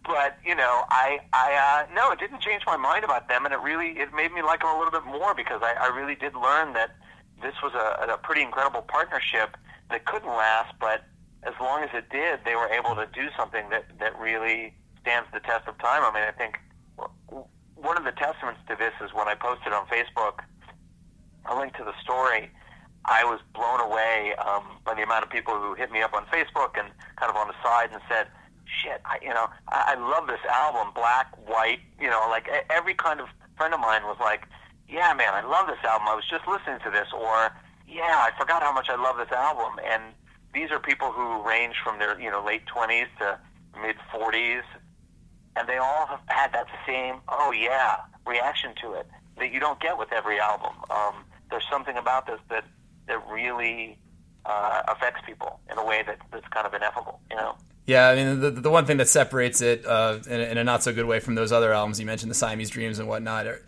[0.05, 3.53] But you know, I, I, uh, no, it didn't change my mind about them, and
[3.53, 6.15] it really, it made me like them a little bit more because I, I really
[6.15, 6.97] did learn that
[7.43, 9.57] this was a, a pretty incredible partnership
[9.91, 11.05] that couldn't last, but
[11.45, 15.29] as long as it did, they were able to do something that that really stands
[15.33, 16.03] the test of time.
[16.03, 16.59] I mean, I think
[17.77, 20.43] one of the testaments to this is when I posted on Facebook
[21.47, 22.51] a link to the story.
[23.05, 26.27] I was blown away um, by the amount of people who hit me up on
[26.27, 28.27] Facebook and kind of on the side and said,
[28.67, 32.95] "Shit, I, you know, I, I love this album, black, white, you know, like every
[32.95, 34.49] kind of friend of mine was like,
[34.89, 36.09] "Yeah, man, I love this album.
[36.09, 37.55] I was just listening to this," or
[37.87, 40.03] "Yeah, I forgot how much I love this album." And
[40.55, 43.39] these are people who range from their, you know, late twenties to
[43.81, 44.63] mid forties,
[45.57, 47.97] and they all have had that same oh yeah
[48.27, 49.07] reaction to it
[49.39, 50.73] that you don't get with every album.
[50.91, 52.65] Um, there's something about this that
[53.07, 53.99] that really
[54.45, 57.57] uh, affects people in a way that, that's kind of ineffable, you know.
[57.87, 60.83] Yeah, I mean the the one thing that separates it uh, in, in, a not
[60.83, 63.65] so good way from those other albums you mentioned, the Siamese Dreams and whatnot, are,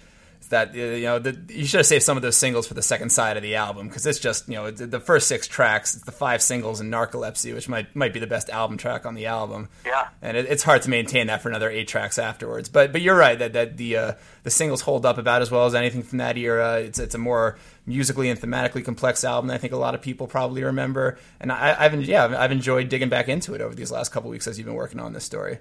[0.48, 3.10] that you know the, you should have saved some of those singles for the second
[3.10, 6.12] side of the album because it's just you know the first six tracks, it's the
[6.12, 9.68] five singles and Narcolepsy, which might might be the best album track on the album.
[9.84, 12.68] Yeah, and it, it's hard to maintain that for another eight tracks afterwards.
[12.68, 15.66] But but you're right that that the uh, the singles hold up about as well
[15.66, 16.80] as anything from that era.
[16.80, 19.50] It's it's a more musically and thematically complex album.
[19.50, 23.08] I think a lot of people probably remember, and I, have yeah I've enjoyed digging
[23.08, 25.58] back into it over these last couple weeks as you've been working on this story.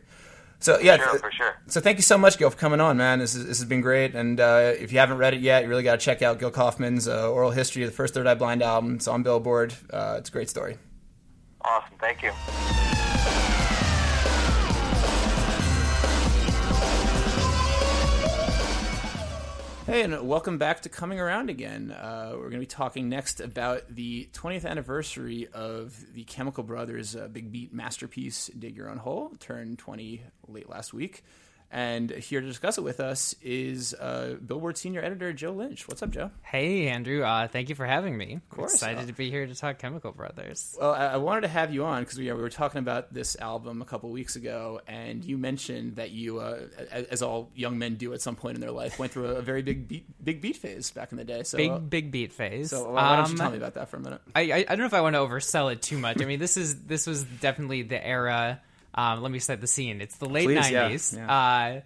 [0.60, 1.56] So yeah, sure, for sure.
[1.68, 3.20] So thank you so much, Gil, for coming on, man.
[3.20, 4.16] This, is, this has been great.
[4.16, 6.52] And uh, if you haven't read it yet, you really got to check out Gil
[6.52, 8.96] Kaufman's uh, oral history of the first Third Eye Blind album.
[8.96, 9.76] It's on Billboard.
[9.92, 10.78] Uh, it's a great story.
[11.62, 11.94] Awesome.
[12.00, 12.32] Thank you.
[19.88, 21.92] Hey, and welcome back to Coming Around Again.
[21.94, 27.16] Uh, we're going to be talking next about the 20th anniversary of the Chemical Brothers'
[27.16, 31.24] uh, big beat masterpiece, Dig Your Own Hole, turned 20 late last week.
[31.70, 35.88] And here to discuss it with us is uh, Billboard senior editor Joe Lynch.
[35.88, 36.32] What's up, Joe?
[36.42, 37.24] Hey, Andrew.
[37.24, 38.36] Uh, thank you for having me.
[38.36, 38.74] Of course.
[38.76, 40.78] excited uh, to be here to talk Chemical Brothers.
[40.80, 43.36] Well, I, I wanted to have you on because we, we, were talking about this
[43.36, 47.96] album a couple weeks ago, and you mentioned that you, uh, as all young men
[47.96, 50.56] do at some point in their life, went through a, very big beat, big beat
[50.56, 51.44] phase back in the day.
[51.44, 52.70] So, big, uh, big beat phase.
[52.70, 54.22] So why don't um, you tell me about that for a minute?
[54.34, 56.22] I, I, I don't know if I want to oversell it too much.
[56.22, 58.62] I mean, this is this was definitely the era.
[58.98, 60.02] Um, let me set the scene.
[60.02, 61.16] It's the late Please, 90s.
[61.16, 61.78] Yeah, yeah.
[61.78, 61.82] Uh,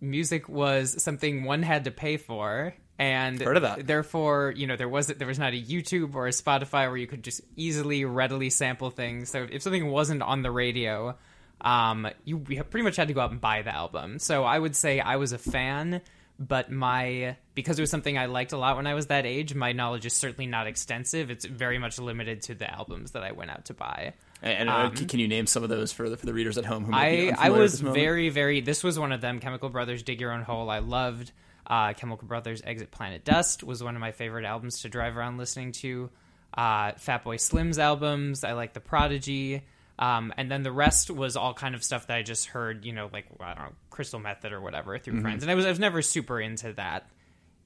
[0.00, 3.86] music was something one had to pay for and Heard of that.
[3.86, 7.06] therefore you know there was there was not a youtube or a spotify where you
[7.06, 11.16] could just easily readily sample things so if something wasn't on the radio
[11.60, 14.76] um, you pretty much had to go out and buy the album so i would
[14.76, 16.02] say i was a fan
[16.38, 19.54] but my because it was something i liked a lot when i was that age
[19.54, 23.32] my knowledge is certainly not extensive it's very much limited to the albums that i
[23.32, 26.26] went out to buy and, um, can you name some of those for the for
[26.26, 26.84] the readers at home?
[26.84, 28.60] Who I I was very very.
[28.60, 29.40] This was one of them.
[29.40, 30.70] Chemical Brothers, Dig Your Own Hole.
[30.70, 31.32] I loved.
[31.66, 35.38] Uh, Chemical Brothers, Exit Planet Dust was one of my favorite albums to drive around
[35.38, 36.10] listening to.
[36.52, 38.44] Uh, Fatboy Slim's albums.
[38.44, 39.62] I like The Prodigy.
[39.98, 42.92] Um, and then the rest was all kind of stuff that I just heard, you
[42.92, 45.22] know, like I don't know, Crystal Method or whatever through mm-hmm.
[45.22, 45.42] friends.
[45.42, 47.08] And I was I was never super into that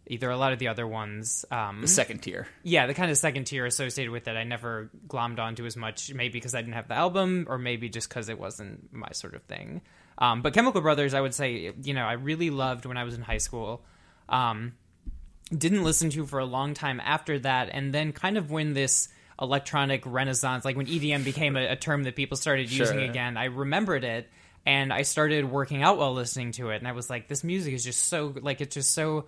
[0.09, 1.45] either a lot of the other ones.
[1.51, 2.49] Um, the second tier.
[2.63, 6.13] Yeah, the kind of second tier associated with it, I never glommed onto as much,
[6.13, 9.35] maybe because I didn't have the album, or maybe just because it wasn't my sort
[9.35, 9.83] of thing.
[10.17, 13.15] Um, but Chemical Brothers, I would say, you know, I really loved when I was
[13.15, 13.85] in high school.
[14.29, 14.73] Um,
[15.57, 19.09] didn't listen to for a long time after that, and then kind of when this
[19.41, 22.87] electronic renaissance, like when EDM became a, a term that people started sure.
[22.87, 24.29] using again, I remembered it.
[24.67, 27.73] And I started working out while listening to it, and I was like, "This music
[27.73, 29.25] is just so like it's just so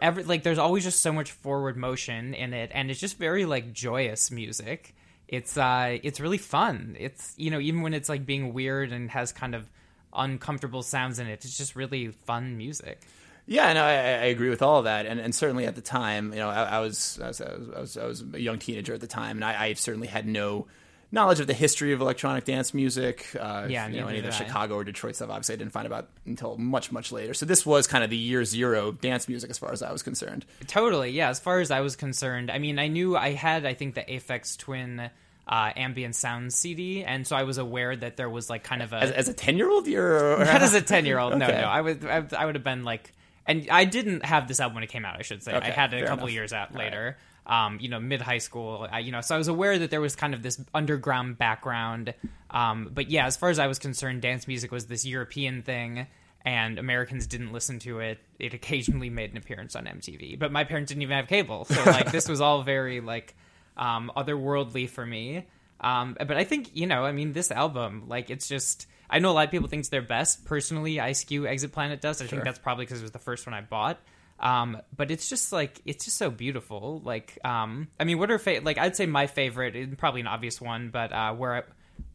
[0.00, 3.44] every like there's always just so much forward motion in it and it's just very
[3.44, 4.94] like joyous music.
[5.28, 6.96] It's uh it's really fun.
[6.98, 9.70] It's you know even when it's like being weird and has kind of
[10.14, 13.00] uncomfortable sounds in it it's just really fun music.
[13.48, 16.32] Yeah, no, I, I, agree with all of that, and and certainly at the time,
[16.32, 19.00] you know, I, I, was, I was, I was I was a young teenager at
[19.00, 20.66] the time, and I, I certainly had no
[21.16, 23.26] knowledge of the history of electronic dance music.
[23.38, 24.30] Uh, Yeah, you know, any of the.
[24.30, 25.30] Chicago or Detroit stuff.
[25.30, 27.34] Obviously, I didn't find about until much, much later.
[27.34, 30.04] So this was kind of the year zero dance music, as far as I was
[30.04, 30.44] concerned.
[30.68, 31.30] Totally, yeah.
[31.30, 34.02] As far as I was concerned, I mean, I knew I had, I think, the
[34.02, 35.10] Aphex Twin
[35.48, 38.92] uh, ambient sound CD, and so I was aware that there was like kind of
[38.92, 41.36] a As, as a ten year old, you're not as a ten year old.
[41.38, 41.60] No, Okay.
[41.60, 41.66] no.
[41.66, 43.12] I would, I, I would have been like,
[43.46, 45.16] and I didn't have this album when it came out.
[45.18, 46.34] I should say I had it a couple enough.
[46.34, 47.16] years out All later.
[47.46, 48.88] Um, you know, mid high school.
[48.90, 52.12] I, you know, so I was aware that there was kind of this underground background.
[52.50, 56.08] Um, but yeah, as far as I was concerned, dance music was this European thing.
[56.44, 58.18] And Americans didn't listen to it.
[58.38, 61.82] It occasionally made an appearance on MTV, but my parents didn't even have cable, so
[61.86, 63.34] like this was all very like
[63.76, 65.44] um, otherworldly for me.
[65.80, 68.86] Um, but I think you know, I mean, this album, like, it's just.
[69.10, 70.44] I know a lot of people think it's their best.
[70.44, 72.20] Personally, I skew Exit Planet Dust.
[72.20, 72.30] I Sure.
[72.30, 74.00] think that's probably because it was the first one I bought.
[74.38, 77.00] Um, but it's just like it's just so beautiful.
[77.04, 78.78] Like, um, I mean, what are fa- like?
[78.78, 81.62] I'd say my favorite, and probably an obvious one, but uh, where I,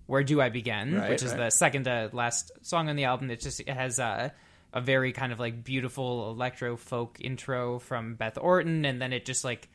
[0.05, 0.95] where do I begin?
[0.95, 1.45] Right, which is right.
[1.45, 3.31] the second to last song on the album.
[3.31, 4.29] It just it has uh,
[4.73, 9.25] a very kind of like beautiful electro folk intro from Beth Orton, and then it
[9.25, 9.67] just like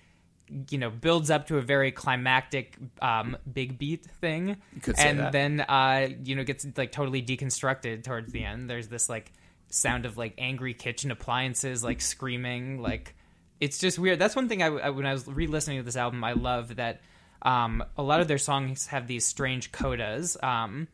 [0.71, 4.57] you know builds up to a very climactic um, big beat thing,
[4.97, 5.33] and that.
[5.33, 8.71] then uh, you know gets like totally deconstructed towards the end.
[8.71, 9.33] There's this like
[9.69, 13.15] sound of like angry kitchen appliances like screaming like
[13.61, 14.19] it's just weird.
[14.19, 17.01] That's one thing I, I- when I was re-listening to this album, I love that
[17.43, 20.43] um, a lot of their songs have these strange codas.
[20.45, 20.89] Um,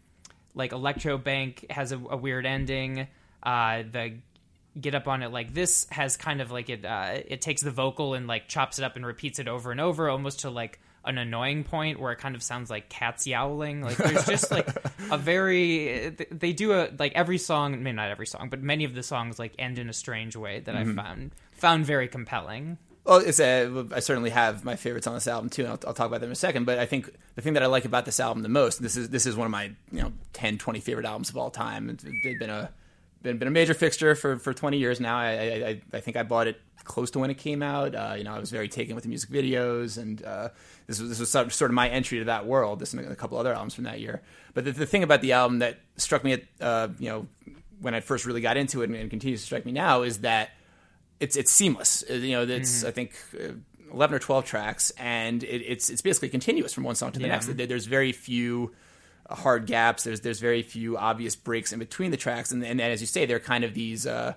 [0.55, 3.09] like Electrobank has a, a weird ending.
[3.43, 4.15] Uh, the
[4.81, 6.85] Get Up on It like this has kind of like it.
[6.85, 9.81] Uh, it takes the vocal and like chops it up and repeats it over and
[9.81, 13.83] over, almost to like an annoying point where it kind of sounds like cats yowling.
[13.83, 14.69] Like there's just like
[15.11, 18.95] a very they do a like every song, maybe not every song, but many of
[18.95, 20.93] the songs like end in a strange way that Mhm.
[20.93, 22.79] I found found very compelling.
[23.05, 25.93] Well, it's a, I certainly have my favorites on this album too, and I'll, I'll
[25.95, 26.67] talk about them in a second.
[26.67, 29.09] But I think the thing that I like about this album the most, this is
[29.09, 31.91] this is one of my you know 10, 20 favorite albums of all time.
[31.91, 32.71] It's it's been a
[33.23, 35.17] been, been a major fixture for, for twenty years now.
[35.17, 37.95] I, I I- I think I bought it close to when it came out.
[37.95, 40.49] Uh, you know, I was very taken with the music videos, and uh,
[40.87, 42.79] this was this was sort of my entry to that world.
[42.79, 44.23] This and a couple other albums from that year.
[44.55, 47.27] But the, the thing about the album that struck me at uh, you know
[47.81, 50.19] when I first really got into it and, and continues to strike me now is
[50.21, 50.51] that
[51.21, 52.05] it's it's seamless.
[52.09, 52.89] Uh, You know, it's Mhm.
[52.89, 53.53] I think uh,
[53.93, 57.27] eleven or twelve tracks, and it, it's it's basically continuous from one song to the
[57.27, 57.33] Yeah.
[57.33, 57.47] next.
[57.57, 58.73] There's very few
[59.31, 60.05] hard gaps.
[60.05, 63.27] There's there's very few obvious breaks in between the tracks, and and as you say,
[63.27, 64.07] they're kind of these.
[64.07, 64.35] Uh,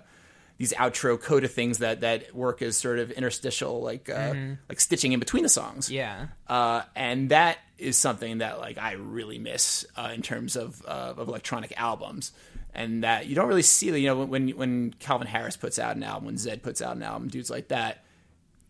[0.58, 4.58] these outro coda things that, that work as sort of interstitial, like uh, Mhm.
[4.68, 5.90] like stitching in between the songs.
[5.90, 6.28] Yeah.
[6.48, 11.12] uh, and that is something that like I really miss uh, in terms of uh,
[11.18, 12.32] of electronic albums,
[12.74, 13.88] and that you don't really see.
[13.98, 17.02] You know, when when Calvin Harris puts out an album, when Zedd puts out an
[17.02, 18.02] album, dudes like that,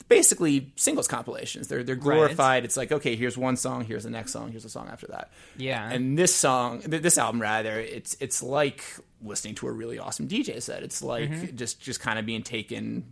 [0.08, 1.68] basically singles compilations.
[1.68, 2.02] They're they're Right.
[2.02, 2.64] glorified.
[2.64, 5.30] It's like okay, here's one song, here's the next song, here's a song after that.
[5.56, 5.90] Yeah.
[5.90, 8.84] And this song, this album rather, it's it's like
[9.22, 10.82] listening to a really awesome DJ set.
[10.82, 11.54] It's like Mhm.
[11.54, 13.04] just just kind of being taken.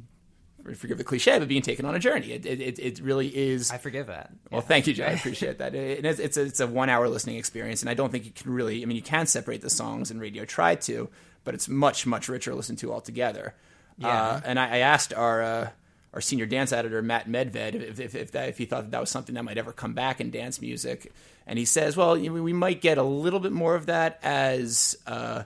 [0.77, 2.33] Forgive the cliche, but being taken on a journey.
[2.33, 3.71] It it, it, really is.
[3.71, 4.31] I forgive that.
[4.51, 5.05] Well, thank you, Joe.
[5.05, 5.75] I appreciate that.
[5.75, 8.31] It is, it's a, it's a one hour listening experience, and I don't think you
[8.31, 8.83] can really.
[8.83, 11.11] I mean, you can separate the songs, and radio tried to,
[11.45, 13.55] but it's much much richer to listen to altogether.
[13.99, 14.09] Yeah.
[14.09, 15.69] Uh, and I, I asked our uh,
[16.15, 19.01] our senior dance editor Matt Medved if if, if, that, if he thought that, that
[19.01, 21.13] was something that might ever come back in dance music,
[21.47, 24.19] and he says, well, you know, we might get a little bit more of that
[24.23, 24.97] as.
[25.07, 25.43] Uh,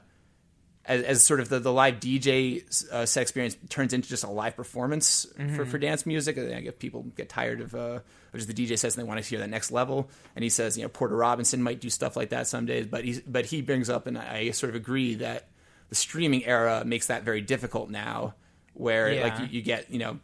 [0.84, 4.30] as, as sort of the, the live DJ uh, set experience turns into just a
[4.30, 5.66] live performance for, Mhm.
[5.68, 6.38] for dance music.
[6.38, 8.02] I guess people get tired of, uh, of
[8.32, 10.08] just the DJ sets and they want to hear that next level.
[10.34, 13.04] And he says, you know, Porter Robinson might do stuff like that some days, but
[13.04, 15.48] he but he brings up, and I sort of agree that
[15.90, 18.34] the streaming era makes that very difficult now,
[18.72, 19.22] where Yeah.
[19.24, 20.18] like you, you get you know.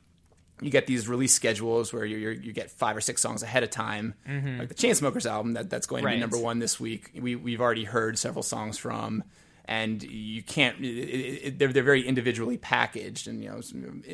[0.60, 3.70] You get these release schedules where you you get five or six songs ahead of
[3.70, 4.58] time, Mhm.
[4.60, 7.10] like the Chainsmokers album that, that's going to be number one this week.
[7.14, 9.24] We we've already heard several songs from,
[9.64, 10.78] and you can't.
[10.80, 13.60] It, it- they're they're very individually packaged, and you know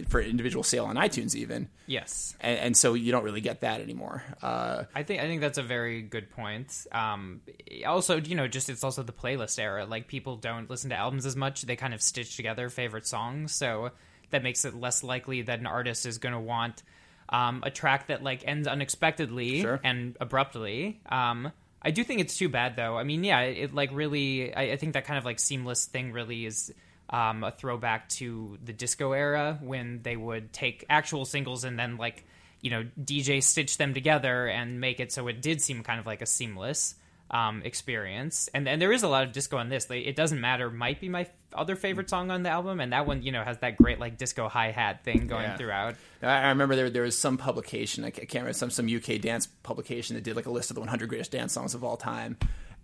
[0.09, 1.68] for individual sale on iTunes even.
[1.87, 2.35] Yes.
[2.40, 4.24] and, and so you don't really get that anymore.
[4.40, 6.87] Uh, I think I think that's a very good point.
[6.90, 7.42] Um,
[7.87, 9.85] also, you know, just it's also the playlist era.
[9.85, 13.53] Like people don't listen to albums as much; they kind of stitch together favorite songs.
[13.55, 13.91] So
[14.31, 16.83] that makes it less likely that an artist is going to want
[17.28, 19.81] um, a track that like ends unexpectedly Sure.
[19.85, 21.01] and abruptly.
[21.09, 21.53] Um,
[21.83, 22.99] I do think it's too bad, though.
[22.99, 24.55] I mean, yeah, it, it, like really.
[24.55, 26.72] I, I think that kind of like seamless thing really is
[27.09, 31.97] um, a throwback to the disco era when they would take actual singles and then
[31.97, 32.24] like
[32.61, 36.07] you know DJ stitch them together and make it so it did seem kind of
[36.07, 36.95] like a seamless.
[37.31, 38.49] Um, experience.
[38.55, 39.89] And and there is a lot of disco on this.
[39.89, 40.70] Like, it doesn't matter.
[40.70, 43.43] Might be my f- other favorite song on the album, and that one you know
[43.45, 45.57] has that great like disco hi hat thing going Yeah.
[45.57, 45.95] throughout.
[46.22, 50.16] I remember there there was some publication I can't remember some some UK dance publication
[50.16, 52.37] that did like a list of the 100 greatest dance songs of all time,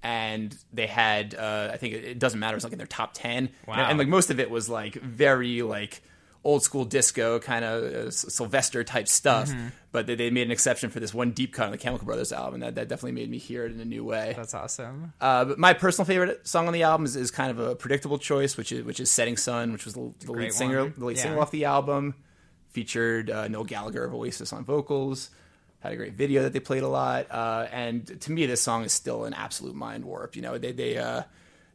[0.03, 3.15] and they had uh, I think it, doesn't matter it was like in their top
[3.15, 3.75] 10, Wow.
[3.75, 6.03] and, and, like most of it was like very like
[6.47, 9.73] old school disco kind of uh, Sylvester type stuff, Mhm.
[9.93, 12.33] but they, they made an exception for this one deep cut on the Chemical Brothers
[12.33, 14.33] album that that definitely made me hear it in a new way.
[14.37, 15.13] That's awesome.
[15.21, 18.19] Uh, but my personal favorite song on the album is, is kind of a predictable
[18.19, 20.95] choice, which is which is "Setting Sun," which was the, the lead singer, one.
[20.97, 21.23] the lead Yeah.
[21.25, 22.15] single off the album.
[22.71, 25.31] Featured uh, Noel Gallagher of Oasis on vocals.
[25.81, 28.85] Had a great video that they played a lot, uh, and to me, this song
[28.85, 30.37] is still an absolute mind warp.
[30.37, 31.23] You know, they they uh,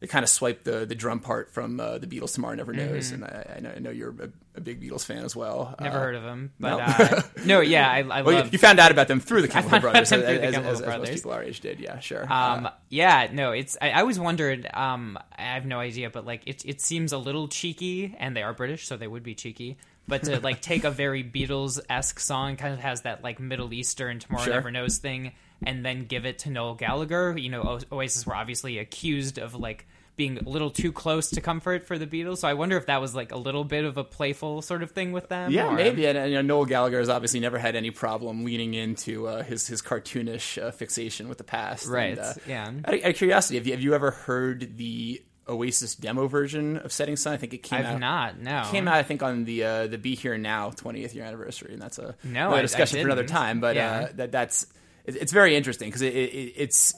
[0.02, 2.34] they kind of swiped the the drum part from uh, the Beatles.
[2.34, 3.14] Tomorrow Never Knows, Mhm.
[3.14, 5.74] and I, I know I know you're a, a big Beatles fan as well.
[5.80, 6.80] Never Uh, heard of them, but no?
[6.84, 8.52] uh, no, yeah, I, I Well, you- love.
[8.52, 10.98] you found out about them through the Chemical Brothers, as, the as- Chemical as- as
[11.00, 11.80] most people our age did.
[11.80, 12.24] Yeah, sure.
[12.24, 13.78] Um, Uh, yeah, no, it's.
[13.82, 14.68] I, I always wondered.
[14.74, 18.42] Um, I have no idea, but like, it it seems a little cheeky, and they
[18.44, 19.78] are British, so they would be cheeky.
[20.08, 23.72] But to like take a very Beatles esque song, kind of has that like Middle
[23.72, 24.54] Eastern Tomorrow Sure.
[24.56, 25.34] Never Knows thing,
[25.66, 27.36] and then give it to Noel Gallagher.
[27.38, 29.88] You know, O- Oasis were obviously accused of like
[30.18, 32.40] being a little too close to comfort for the Beatles.
[32.40, 34.92] So I wonder if that was like a little bit of a playful sort of
[34.92, 35.52] thing with them.
[35.52, 36.06] Yeah, or- maybe.
[36.06, 39.42] And, and, you know, Noel Gallagher has obviously never had any problem leaning into uh,
[39.44, 41.88] his his cartoonish uh, fixation with the past.
[41.88, 42.68] Right, And, uh, yeah.
[42.86, 46.78] Out of, out of curiosity, have you, have you ever heard the Oasis demo version
[46.78, 47.34] of Setting Sun?
[47.34, 48.00] I think it came I've out.
[48.00, 48.64] not, no.
[48.70, 51.82] Came out, I think, on the uh, the Be Here Now 20th year anniversary, and
[51.82, 53.60] that's a No, another I- I discussion for another time.
[53.60, 53.92] But Yeah.
[53.92, 54.68] uh, that that's
[55.06, 56.94] it's very interesting because it, it, it's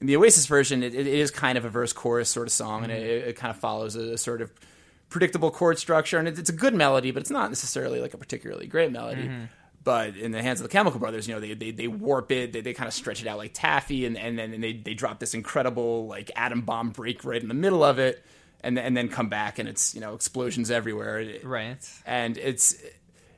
[0.00, 2.84] in the Oasis version, it, it is kind of a verse chorus sort of song,
[2.84, 3.02] and Mm-hmm.
[3.02, 4.50] it, it kind of follows a, sort of
[5.10, 8.18] predictable chord structure, and it, it's a good melody, but it's not necessarily like a
[8.18, 9.22] particularly great melody.
[9.24, 9.44] Mm-hmm.
[9.82, 12.52] But in the hands of the Chemical Brothers, you know, they they, they warp it,
[12.52, 15.18] they, they kind of stretch it out like taffy, and, and then they they drop
[15.20, 18.22] this incredible like atom bomb break right in the middle of it,
[18.62, 21.78] and and then come back, and it's you know explosions everywhere, Right.
[22.06, 22.74] and it's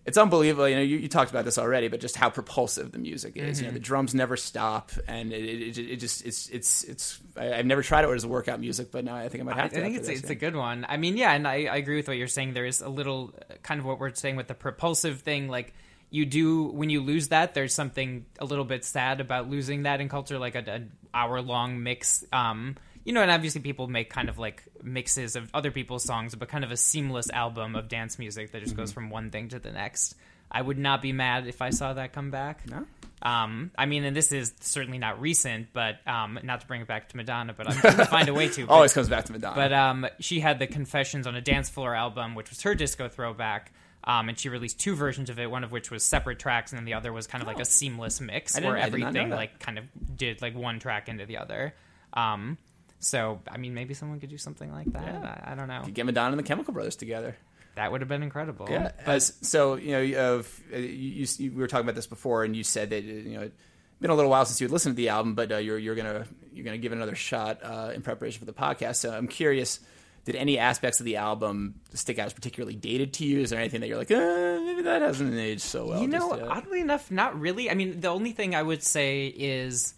[0.05, 0.68] it's unbelievable.
[0.68, 3.61] You know, you, you talked about this already, but just how propulsive the music is.
[3.61, 7.20] You know, the drums never stop, and it, it, it, it just it's it's it's.
[7.36, 9.57] I, I've never tried it as a workout music, but now I think I might
[9.57, 9.78] have to.
[9.78, 10.32] I think it's this, it's yeah.
[10.32, 10.84] a good one.
[10.88, 12.55] I mean, yeah, and I, I agree with what you're saying.
[12.55, 13.32] There is a little
[13.62, 15.46] kind of what we're saying with the propulsive thing.
[15.48, 15.72] Like
[16.11, 20.00] you do when you lose that, there's something a little bit sad about losing that
[20.00, 22.24] in culture, like a, an hour long mix.
[22.32, 26.34] Um, you know, and obviously people make kind of like mixes of other people's songs,
[26.34, 28.94] but kind of a seamless album of dance music that just goes Mhm.
[28.94, 30.14] from one thing to the next.
[30.50, 32.68] I would not be mad if I saw that come back.
[32.68, 32.84] No.
[33.22, 36.88] Um, I mean, and this is certainly not recent, but um, not to bring it
[36.88, 38.66] back to Madonna, but I'm going to find a way to.
[38.66, 39.55] But- Always comes back to Madonna.
[39.55, 43.09] But um, she had the Confessions on a Dance Floor album, which was her disco
[43.09, 43.72] throwback.
[44.05, 46.78] Um, and she released two versions of it, one of which was separate tracks, and
[46.78, 49.20] then the other was kind of like a seamless mix where I did not know
[49.20, 49.84] everything like kind of
[50.16, 51.72] did like one track into the other.
[52.12, 52.59] Um,
[53.03, 55.05] so I mean, maybe someone could do something like that.
[55.07, 55.42] Yeah.
[55.44, 55.82] I, I don't know.
[55.92, 57.36] Get Madonna and the Chemical Brothers together.
[57.74, 58.66] That would have been incredible.
[58.68, 58.92] Yeah.
[59.07, 62.07] As, so you know, uh, f- uh, you, you, you, we were talking about this
[62.07, 63.53] before, and you said that uh, you know it'd
[64.00, 65.94] been a little while since you had listened to the album, but uh, you're you're
[65.94, 68.96] gonna you're gonna give it another shot uh, in preparation for the podcast.
[68.96, 69.80] So I'm curious,
[70.24, 73.40] did any aspects of the album stick out as particularly dated to you?
[73.40, 76.03] Is there anything that you're like, uh, maybe that hasn't aged so well?
[76.03, 77.70] you know, oddly enough, not really.
[77.70, 79.94] I mean, the only thing I would say is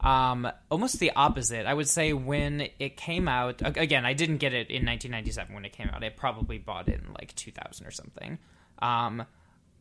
[0.00, 1.66] um, almost the opposite.
[1.66, 5.64] I would say when it came out, again, I didn't get it in 1997 when
[5.64, 6.04] it came out.
[6.04, 8.38] I probably bought it in like 2000 or something.
[8.80, 9.24] Um,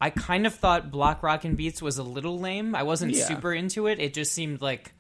[0.02, 2.76] I kind of thought Block Rockin' Beats was a little lame.
[2.76, 3.26] I wasn't Yeah.
[3.26, 4.00] super into it.
[4.00, 4.94] It just seemed like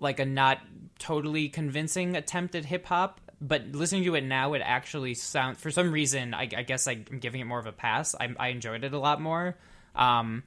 [0.00, 0.58] like a not
[0.98, 3.20] totally convincing attempt at hip hop.
[3.40, 5.58] But listening to it now, it actually sounds.
[5.60, 8.14] For some reason, I, I guess I'm giving it more of a pass.
[8.20, 9.56] I, I enjoyed it a lot more.
[9.96, 10.44] Um,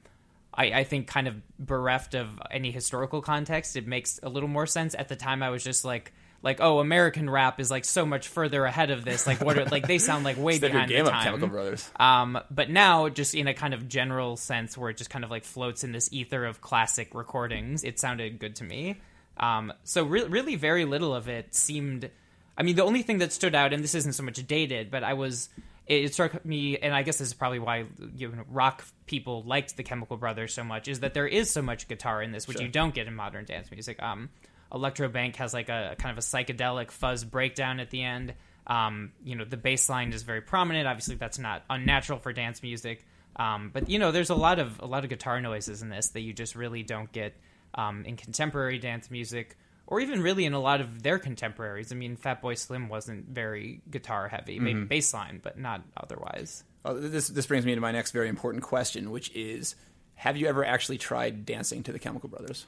[0.56, 4.66] I, I think kind of bereft of any historical context, it makes a little more
[4.66, 4.94] sense.
[4.94, 8.28] At the time, I was just like, like, oh, American rap is like so much
[8.28, 9.26] further ahead of this.
[9.26, 9.58] Like, what?
[9.58, 11.24] Are, like they sound like way behind game the up, time.
[11.24, 11.90] Chemical Brothers.
[11.96, 15.30] Um, but now, just in a kind of general sense, where it just kind of
[15.30, 19.00] like floats in this ether of classic recordings, it sounded good to me.
[19.38, 22.10] Um, so re- really, very little of it seemed.
[22.56, 25.04] I mean, the only thing that stood out, and this isn't so much dated, but
[25.04, 25.48] I was.
[25.86, 29.42] It, it struck me, and I guess this is probably why you know, rock people
[29.44, 32.48] liked the Chemical Brothers so much, is that there is so much guitar in this,
[32.48, 32.66] which Sure.
[32.66, 34.02] you don't get in modern dance music.
[34.02, 34.30] Um,
[34.72, 38.34] Electrobank has like a kind of a psychedelic fuzz breakdown at the end.
[38.66, 40.88] Um, you know, the bass line is very prominent.
[40.88, 43.06] Obviously, that's not unnatural for dance music.
[43.36, 46.08] Um, but you know, there's a lot of a lot of guitar noises in this
[46.08, 47.34] that you just really don't get
[47.74, 49.56] um, in contemporary dance music,
[49.86, 51.92] or even really in a lot of their contemporaries.
[51.92, 54.88] I mean, Fatboy Slim wasn't very guitar heavy, maybe Mhm.
[54.88, 56.64] bass line, but not otherwise.
[56.84, 59.74] Oh, this this brings me to my next very important question, which is:
[60.16, 62.64] Have you ever actually tried dancing to the Chemical Brothers?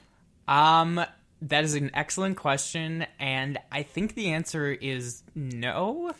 [0.47, 0.99] Um,
[1.41, 6.11] that is an excellent question, and I think the answer is no.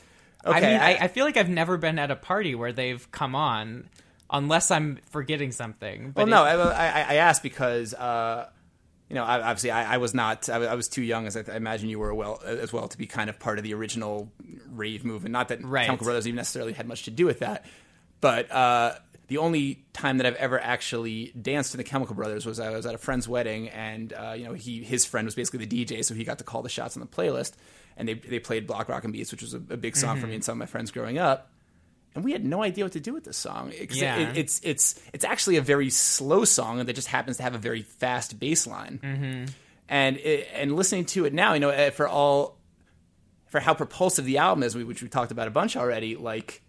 [0.46, 2.72] I Okay, mean, I, I- I feel like I've never been at a party where
[2.72, 3.90] they've come on,
[4.32, 6.14] unless I'm forgetting something.
[6.16, 8.50] Well, But no, it- I, I, I asked because uh,
[9.10, 10.48] you know, obviously, I, I was not.
[10.50, 12.88] I, was- I was too young, as I, I imagine you were well as well,
[12.88, 14.32] to be kind of part of the original
[14.72, 15.34] rave movement.
[15.34, 15.86] Not that Right.
[15.86, 17.66] Chemical Brothers even necessarily had much to do with that,
[18.22, 18.96] but uh,
[19.28, 22.86] the only time that I've ever actually danced to the Chemical Brothers was I was
[22.86, 26.04] at a friend's wedding, and uh, you know, he his friend was basically the DJ,
[26.06, 27.54] so he got to call the shots on the playlist,
[27.98, 30.30] and they they played Block Rockin' Beats, which was a, a big song for Mhm.
[30.30, 31.50] me and some of my friends growing up
[32.16, 33.72] and we had no idea what to do with this song.
[33.92, 34.18] Yeah.
[34.18, 37.60] it, it's it's it's actually a very slow song that just happens to have a
[37.60, 39.00] very fast bass line.
[39.04, 39.52] Mhm.
[39.88, 42.58] And it, and listening to it now, you know, eh, for all
[43.48, 46.62] for how propulsive the album is, which we talked about a bunch already, like.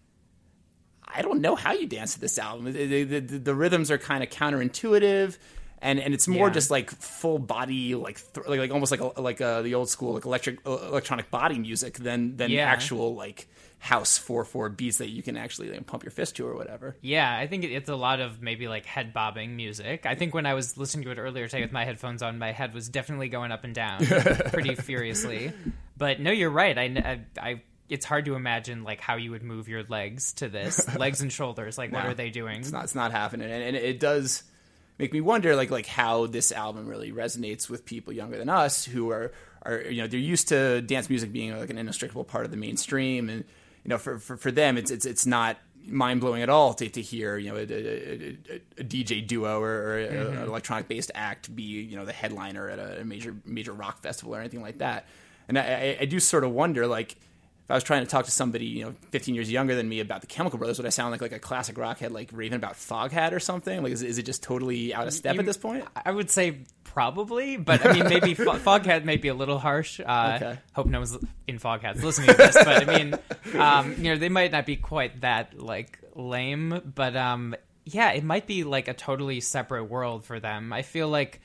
[1.12, 2.72] I don't know how you dance to this album.
[2.72, 5.36] The, the, the, rhythms are kind of counterintuitive,
[5.82, 6.52] and, and it's more Yeah.
[6.52, 9.88] just like full body, like th- like, like almost like a, like uh the old
[9.88, 12.66] school like electric electronic body music than than Yeah.
[12.70, 13.48] actual like
[13.82, 16.96] house four four beats that you can actually like, pump your fist to or whatever.
[17.00, 20.04] Yeah, I think it's a lot of maybe like head bobbing music.
[20.06, 22.52] I think when I was listening to it earlier today with my headphones on, my
[22.52, 24.04] head was definitely going up and down
[24.50, 25.52] pretty furiously.
[25.96, 26.76] But no, you're right.
[26.78, 27.20] I, I,
[27.50, 31.22] I- it's hard to imagine like how you would move your legs to this, legs
[31.22, 31.76] and shoulders.
[31.76, 32.60] Like, what No, are they doing?
[32.60, 32.84] It's not.
[32.84, 34.44] It's not happening, and, and it does
[34.96, 38.84] make me wonder, like like how this album really resonates with people younger than us,
[38.84, 42.44] who are are you know they're used to dance music being like an inextricable part
[42.44, 43.42] of the mainstream, and
[43.84, 45.56] you know for for, for them it's it's it's not
[45.86, 49.60] mind blowing at all to, to hear you know a, a, a, a DJ duo
[49.60, 50.42] or, or Mhm.
[50.42, 54.34] an electronic based act be you know the headliner at a, major major rock festival
[54.34, 55.06] or anything like that.
[55.48, 57.16] And I, I, I do sort of wonder like
[57.70, 60.00] if I was trying to talk to somebody, you know, 15 years younger than me
[60.00, 62.56] about the Chemical Brothers, would I sound like like a classic rock head, like raving
[62.56, 63.82] about Foghat or something?
[63.82, 65.84] Like, is, is it just totally out of step You- at this point?
[66.04, 70.00] I would say probably, but I mean, maybe Fo- Foghat may be a little harsh.
[70.04, 70.58] Uh, Okay.
[70.72, 71.16] Hope no one's
[71.46, 73.14] in Foghat's listening to this, but I mean,
[73.60, 77.54] um, you know, they might not be quite that like lame, but um,
[77.84, 80.72] yeah, it might be like a totally separate world for them.
[80.72, 81.40] I feel like,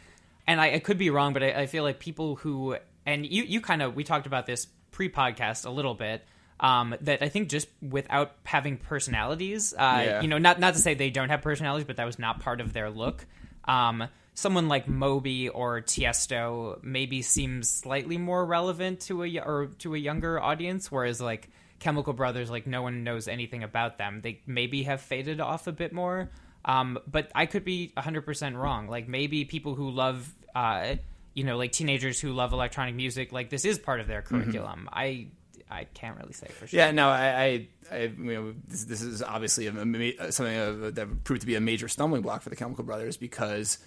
[0.48, 3.44] and I, I could be wrong, but I, I feel like people who and you
[3.44, 4.66] you kind of we talked about this
[4.96, 6.26] pre-podcast a little bit.
[6.58, 10.22] Um, that I think just without having personalities, uh, Yeah.
[10.22, 12.62] you know, not not to say they don't have personalities, but that was not part
[12.62, 13.26] of their look.
[13.66, 19.96] Um, someone like Moby or Tiesto maybe seems slightly more relevant to a or to
[19.96, 24.22] a younger audience, whereas like Chemical Brothers, like no one knows anything about them.
[24.22, 26.32] They maybe have faded off a bit more.
[26.64, 28.88] Um, but I could be 100% wrong.
[28.88, 30.96] Like maybe people who love, uh,
[31.36, 34.42] you know, like teenagers who love electronic music, like this is part of their mm-hmm.
[34.42, 34.90] curriculum.
[34.92, 35.28] I
[35.70, 36.80] I can't really say for sure.
[36.80, 41.24] Yeah, no, I, I, I you know, this, this is obviously a, ma- something that
[41.24, 43.80] proved to be a major stumbling block for the Chemical Brothers because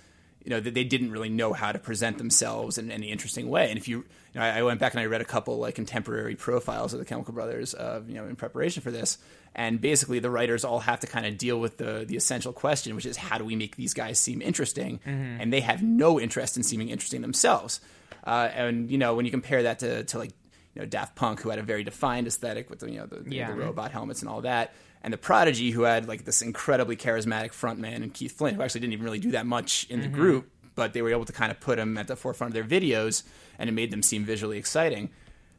[0.48, 3.68] you know they, they didn't really know how to present themselves in any interesting way.
[3.68, 5.74] And if you, you know, I, I went back and I read a couple like
[5.74, 9.18] contemporary profiles of the Chemical Brothers, uh, you know, in preparation for this,
[9.54, 12.96] and basically the writers all have to kind of deal with the the essential question,
[12.96, 15.00] which is how do we make these guys seem interesting?
[15.06, 15.36] Mhm.
[15.40, 17.80] And they have no interest in seeming interesting themselves.
[18.26, 20.30] Uh, and you know, when you compare that to, to like
[20.74, 23.22] you know Daft Punk, who had a very defined aesthetic with the you know the,
[23.34, 23.50] Yeah.
[23.50, 24.72] the robot helmets and all that,
[25.02, 28.80] and the Prodigy, who had like this incredibly charismatic frontman and Keith Flint, who actually
[28.80, 30.12] didn't even really do that much in the Mhm.
[30.12, 32.80] group, but they were able to kind of put him at the forefront of their
[32.80, 33.22] videos,
[33.58, 35.10] and it made them seem visually exciting.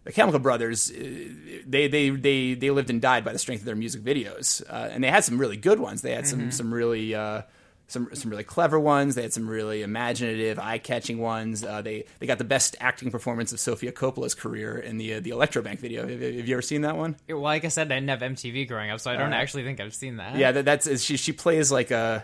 [0.06, 0.94] The Chemical Brothers, uh,
[1.68, 4.90] they they they they lived and died by the strength of their music videos, uh,
[4.92, 6.02] and they had some really good ones.
[6.02, 6.54] They had some Mhm.
[6.54, 7.14] some really.
[7.14, 7.42] Uh,
[7.90, 9.16] some some really clever ones.
[9.16, 11.64] They had some really imaginative, eye catching ones.
[11.64, 15.20] Uh, they they got the best acting performance of Sofia Coppola's career in the uh,
[15.20, 16.02] the Electrobank video.
[16.08, 17.18] Have, have you ever seen that one?
[17.28, 19.64] Well, like I said, I didn't have MTV growing up, so I don't Uh, actually
[19.64, 20.38] think I've seen that.
[20.38, 21.18] Yeah, that, that's she.
[21.18, 22.24] She plays like a,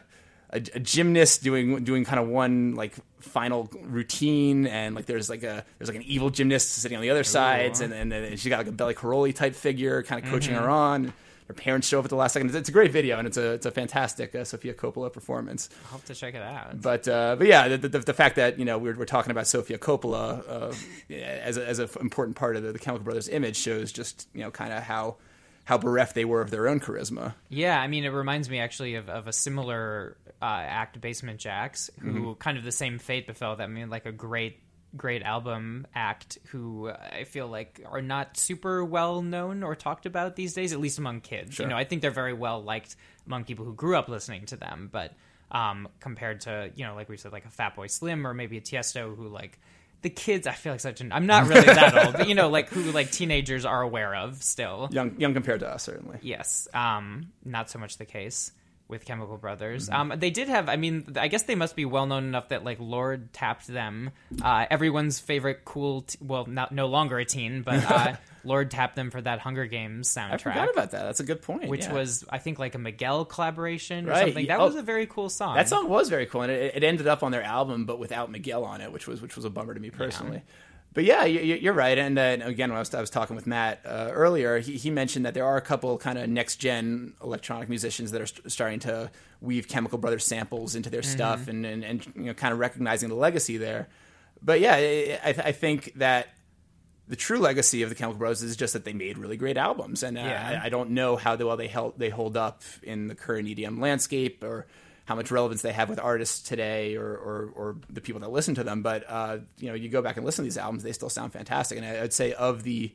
[0.51, 5.41] a a gymnast doing doing kind of one like final routine, and like there's like
[5.43, 8.49] a there's like an evil gymnast sitting on the other sides, and and then she
[8.49, 10.59] got like a Bela Karolyi type figure, kind of coaching Mhm.
[10.59, 11.13] her on.
[11.47, 12.47] Her parents show up at the last second.
[12.49, 15.69] It's, it's a great video, and it's a it's a fantastic uh, Sofia Coppola performance.
[15.85, 16.81] I'll have to check it out.
[16.81, 19.45] But uh, but yeah, the, the, the fact that you know we're, we're talking about
[19.47, 20.73] Sofia Coppola uh,
[21.13, 24.41] as a, as an important part of the, the Chemical Brothers image shows just you
[24.41, 25.17] know kind of how
[25.65, 27.33] how bereft they were of their own charisma.
[27.49, 31.89] Yeah, I mean, it reminds me actually of, of a similar uh, act, Basement Jaxx,
[32.01, 32.39] who Mhm.
[32.39, 33.71] kind of the same fate befell them.
[33.71, 34.59] I mean, like a great,
[34.95, 40.35] great album act who I feel like are not super well known or talked about
[40.35, 41.55] these days, at least among kids.
[41.55, 41.65] Sure.
[41.65, 44.57] You know, I think they're very well liked among people who grew up listening to
[44.57, 45.13] them, but
[45.51, 48.61] um, compared to, you know, like we said, like a Fatboy Slim or maybe a
[48.61, 49.59] Tiesto who like
[50.01, 52.49] the kids, I feel like such an, I'm not really that old, but you know,
[52.49, 54.87] like who like teenagers are aware of still.
[54.91, 56.19] Young young compared to us, certainly.
[56.21, 58.51] Yes, um, not so much the case.
[58.87, 59.89] With Chemical Brothers.
[59.89, 60.11] Mm-hmm.
[60.11, 62.63] Um, they did have, I mean, I guess they must be well known enough that
[62.63, 64.11] like Lorde tapped them.
[64.41, 68.13] Uh, everyone's favorite cool, well, not no longer a teen, but uh,
[68.43, 70.33] Lorde tapped them for that Hunger Games soundtrack.
[70.33, 71.03] I forgot about that.
[71.03, 71.67] That's a good point.
[71.67, 71.93] Which yeah.
[71.93, 74.45] was, I think, like a Miguel collaboration or Right, something.
[74.45, 74.65] That yeah.
[74.65, 75.55] was a very cool song.
[75.55, 78.29] That song was very cool, and it, it ended up on their album, but without
[78.29, 80.43] Miguel on it, which was which was a bummer to me personally.
[80.95, 81.95] But yeah, you, you- you're right.
[81.97, 84.89] And uh, again, when I was, I was talking with Matt uh, earlier, he, he
[84.89, 88.51] mentioned that there are a couple kind of next gen electronic musicians that are st-
[88.51, 92.51] starting to weave Chemical Brothers samples into their stuff, and, and and you know, kind
[92.53, 93.87] of recognizing the legacy there.
[94.41, 96.29] But yeah, I, I I think that
[97.07, 100.01] the true legacy of the Chemical Brothers is just that they made really great albums,
[100.01, 100.59] and uh, Yeah.
[100.63, 103.79] I, I don't know how well they held they hold up in the current EDM
[103.79, 104.65] landscape or
[105.05, 108.55] how much relevance they have with artists today or or, or the people that listen
[108.55, 108.81] to them.
[108.81, 111.31] But uh, you know, you go back and listen to these albums; they still sound
[111.33, 111.77] fantastic.
[111.77, 112.93] And I, I'd say of the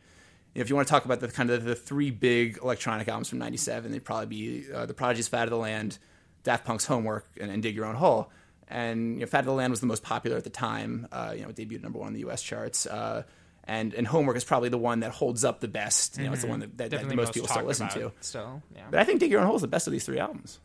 [0.54, 3.38] if you want to talk about the kind of the three big electronic albums from
[3.38, 5.98] '97, they'd probably be uh, the Prodigy's "Fat of the Land,"
[6.42, 8.30] Daft Punk's "Homework," and, and "Dig Your Own Hole."
[8.66, 11.06] And you know, "Fat of the Land" was the most popular at the time.
[11.12, 12.42] Uh, you know, it debuted number one in the U.S.
[12.42, 12.86] charts.
[12.86, 13.22] Uh,
[13.64, 16.18] and and "Homework" is probably the one that holds up the best.
[16.18, 16.50] You know, it's the Mhm.
[16.50, 18.10] one that, that, that most most people still listen to.
[18.20, 18.82] still, yeah.
[18.90, 20.58] But I think "Dig Your Own Hole" is the best of these three albums.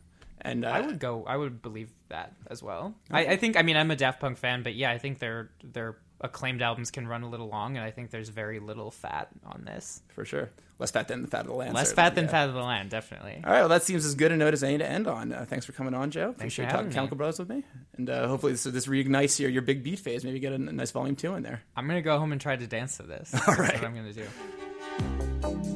[0.46, 1.24] And uh, I would go.
[1.26, 2.94] I would believe that as well.
[3.10, 3.56] I, I think.
[3.56, 6.90] I mean, I'm a Daft Punk fan, but yeah, I think their their acclaimed albums
[6.90, 10.02] can run a little long, and I think there's very little fat on this.
[10.08, 10.50] for sure.
[10.78, 11.72] Less fat than the Fat of the Land.
[11.74, 12.30] Less certainly, fat than yeah.
[12.30, 13.40] Fat of the Land, definitely.
[13.42, 15.32] All right, well, that seems as good a note as any to end on.
[15.32, 16.26] Uh, thanks for coming on, Joe.
[16.26, 16.92] Thanks Appreciate for talking having.
[16.94, 17.62] Chemical Brothers with me,
[17.96, 20.22] and uh, hopefully this, this reignites your, your big beat phase.
[20.22, 21.62] Maybe get a, nice volume two in there.
[21.76, 23.32] I'm gonna go home and try to dance to this.
[23.34, 23.74] All That's right.
[23.74, 25.75] what I'm gonna do.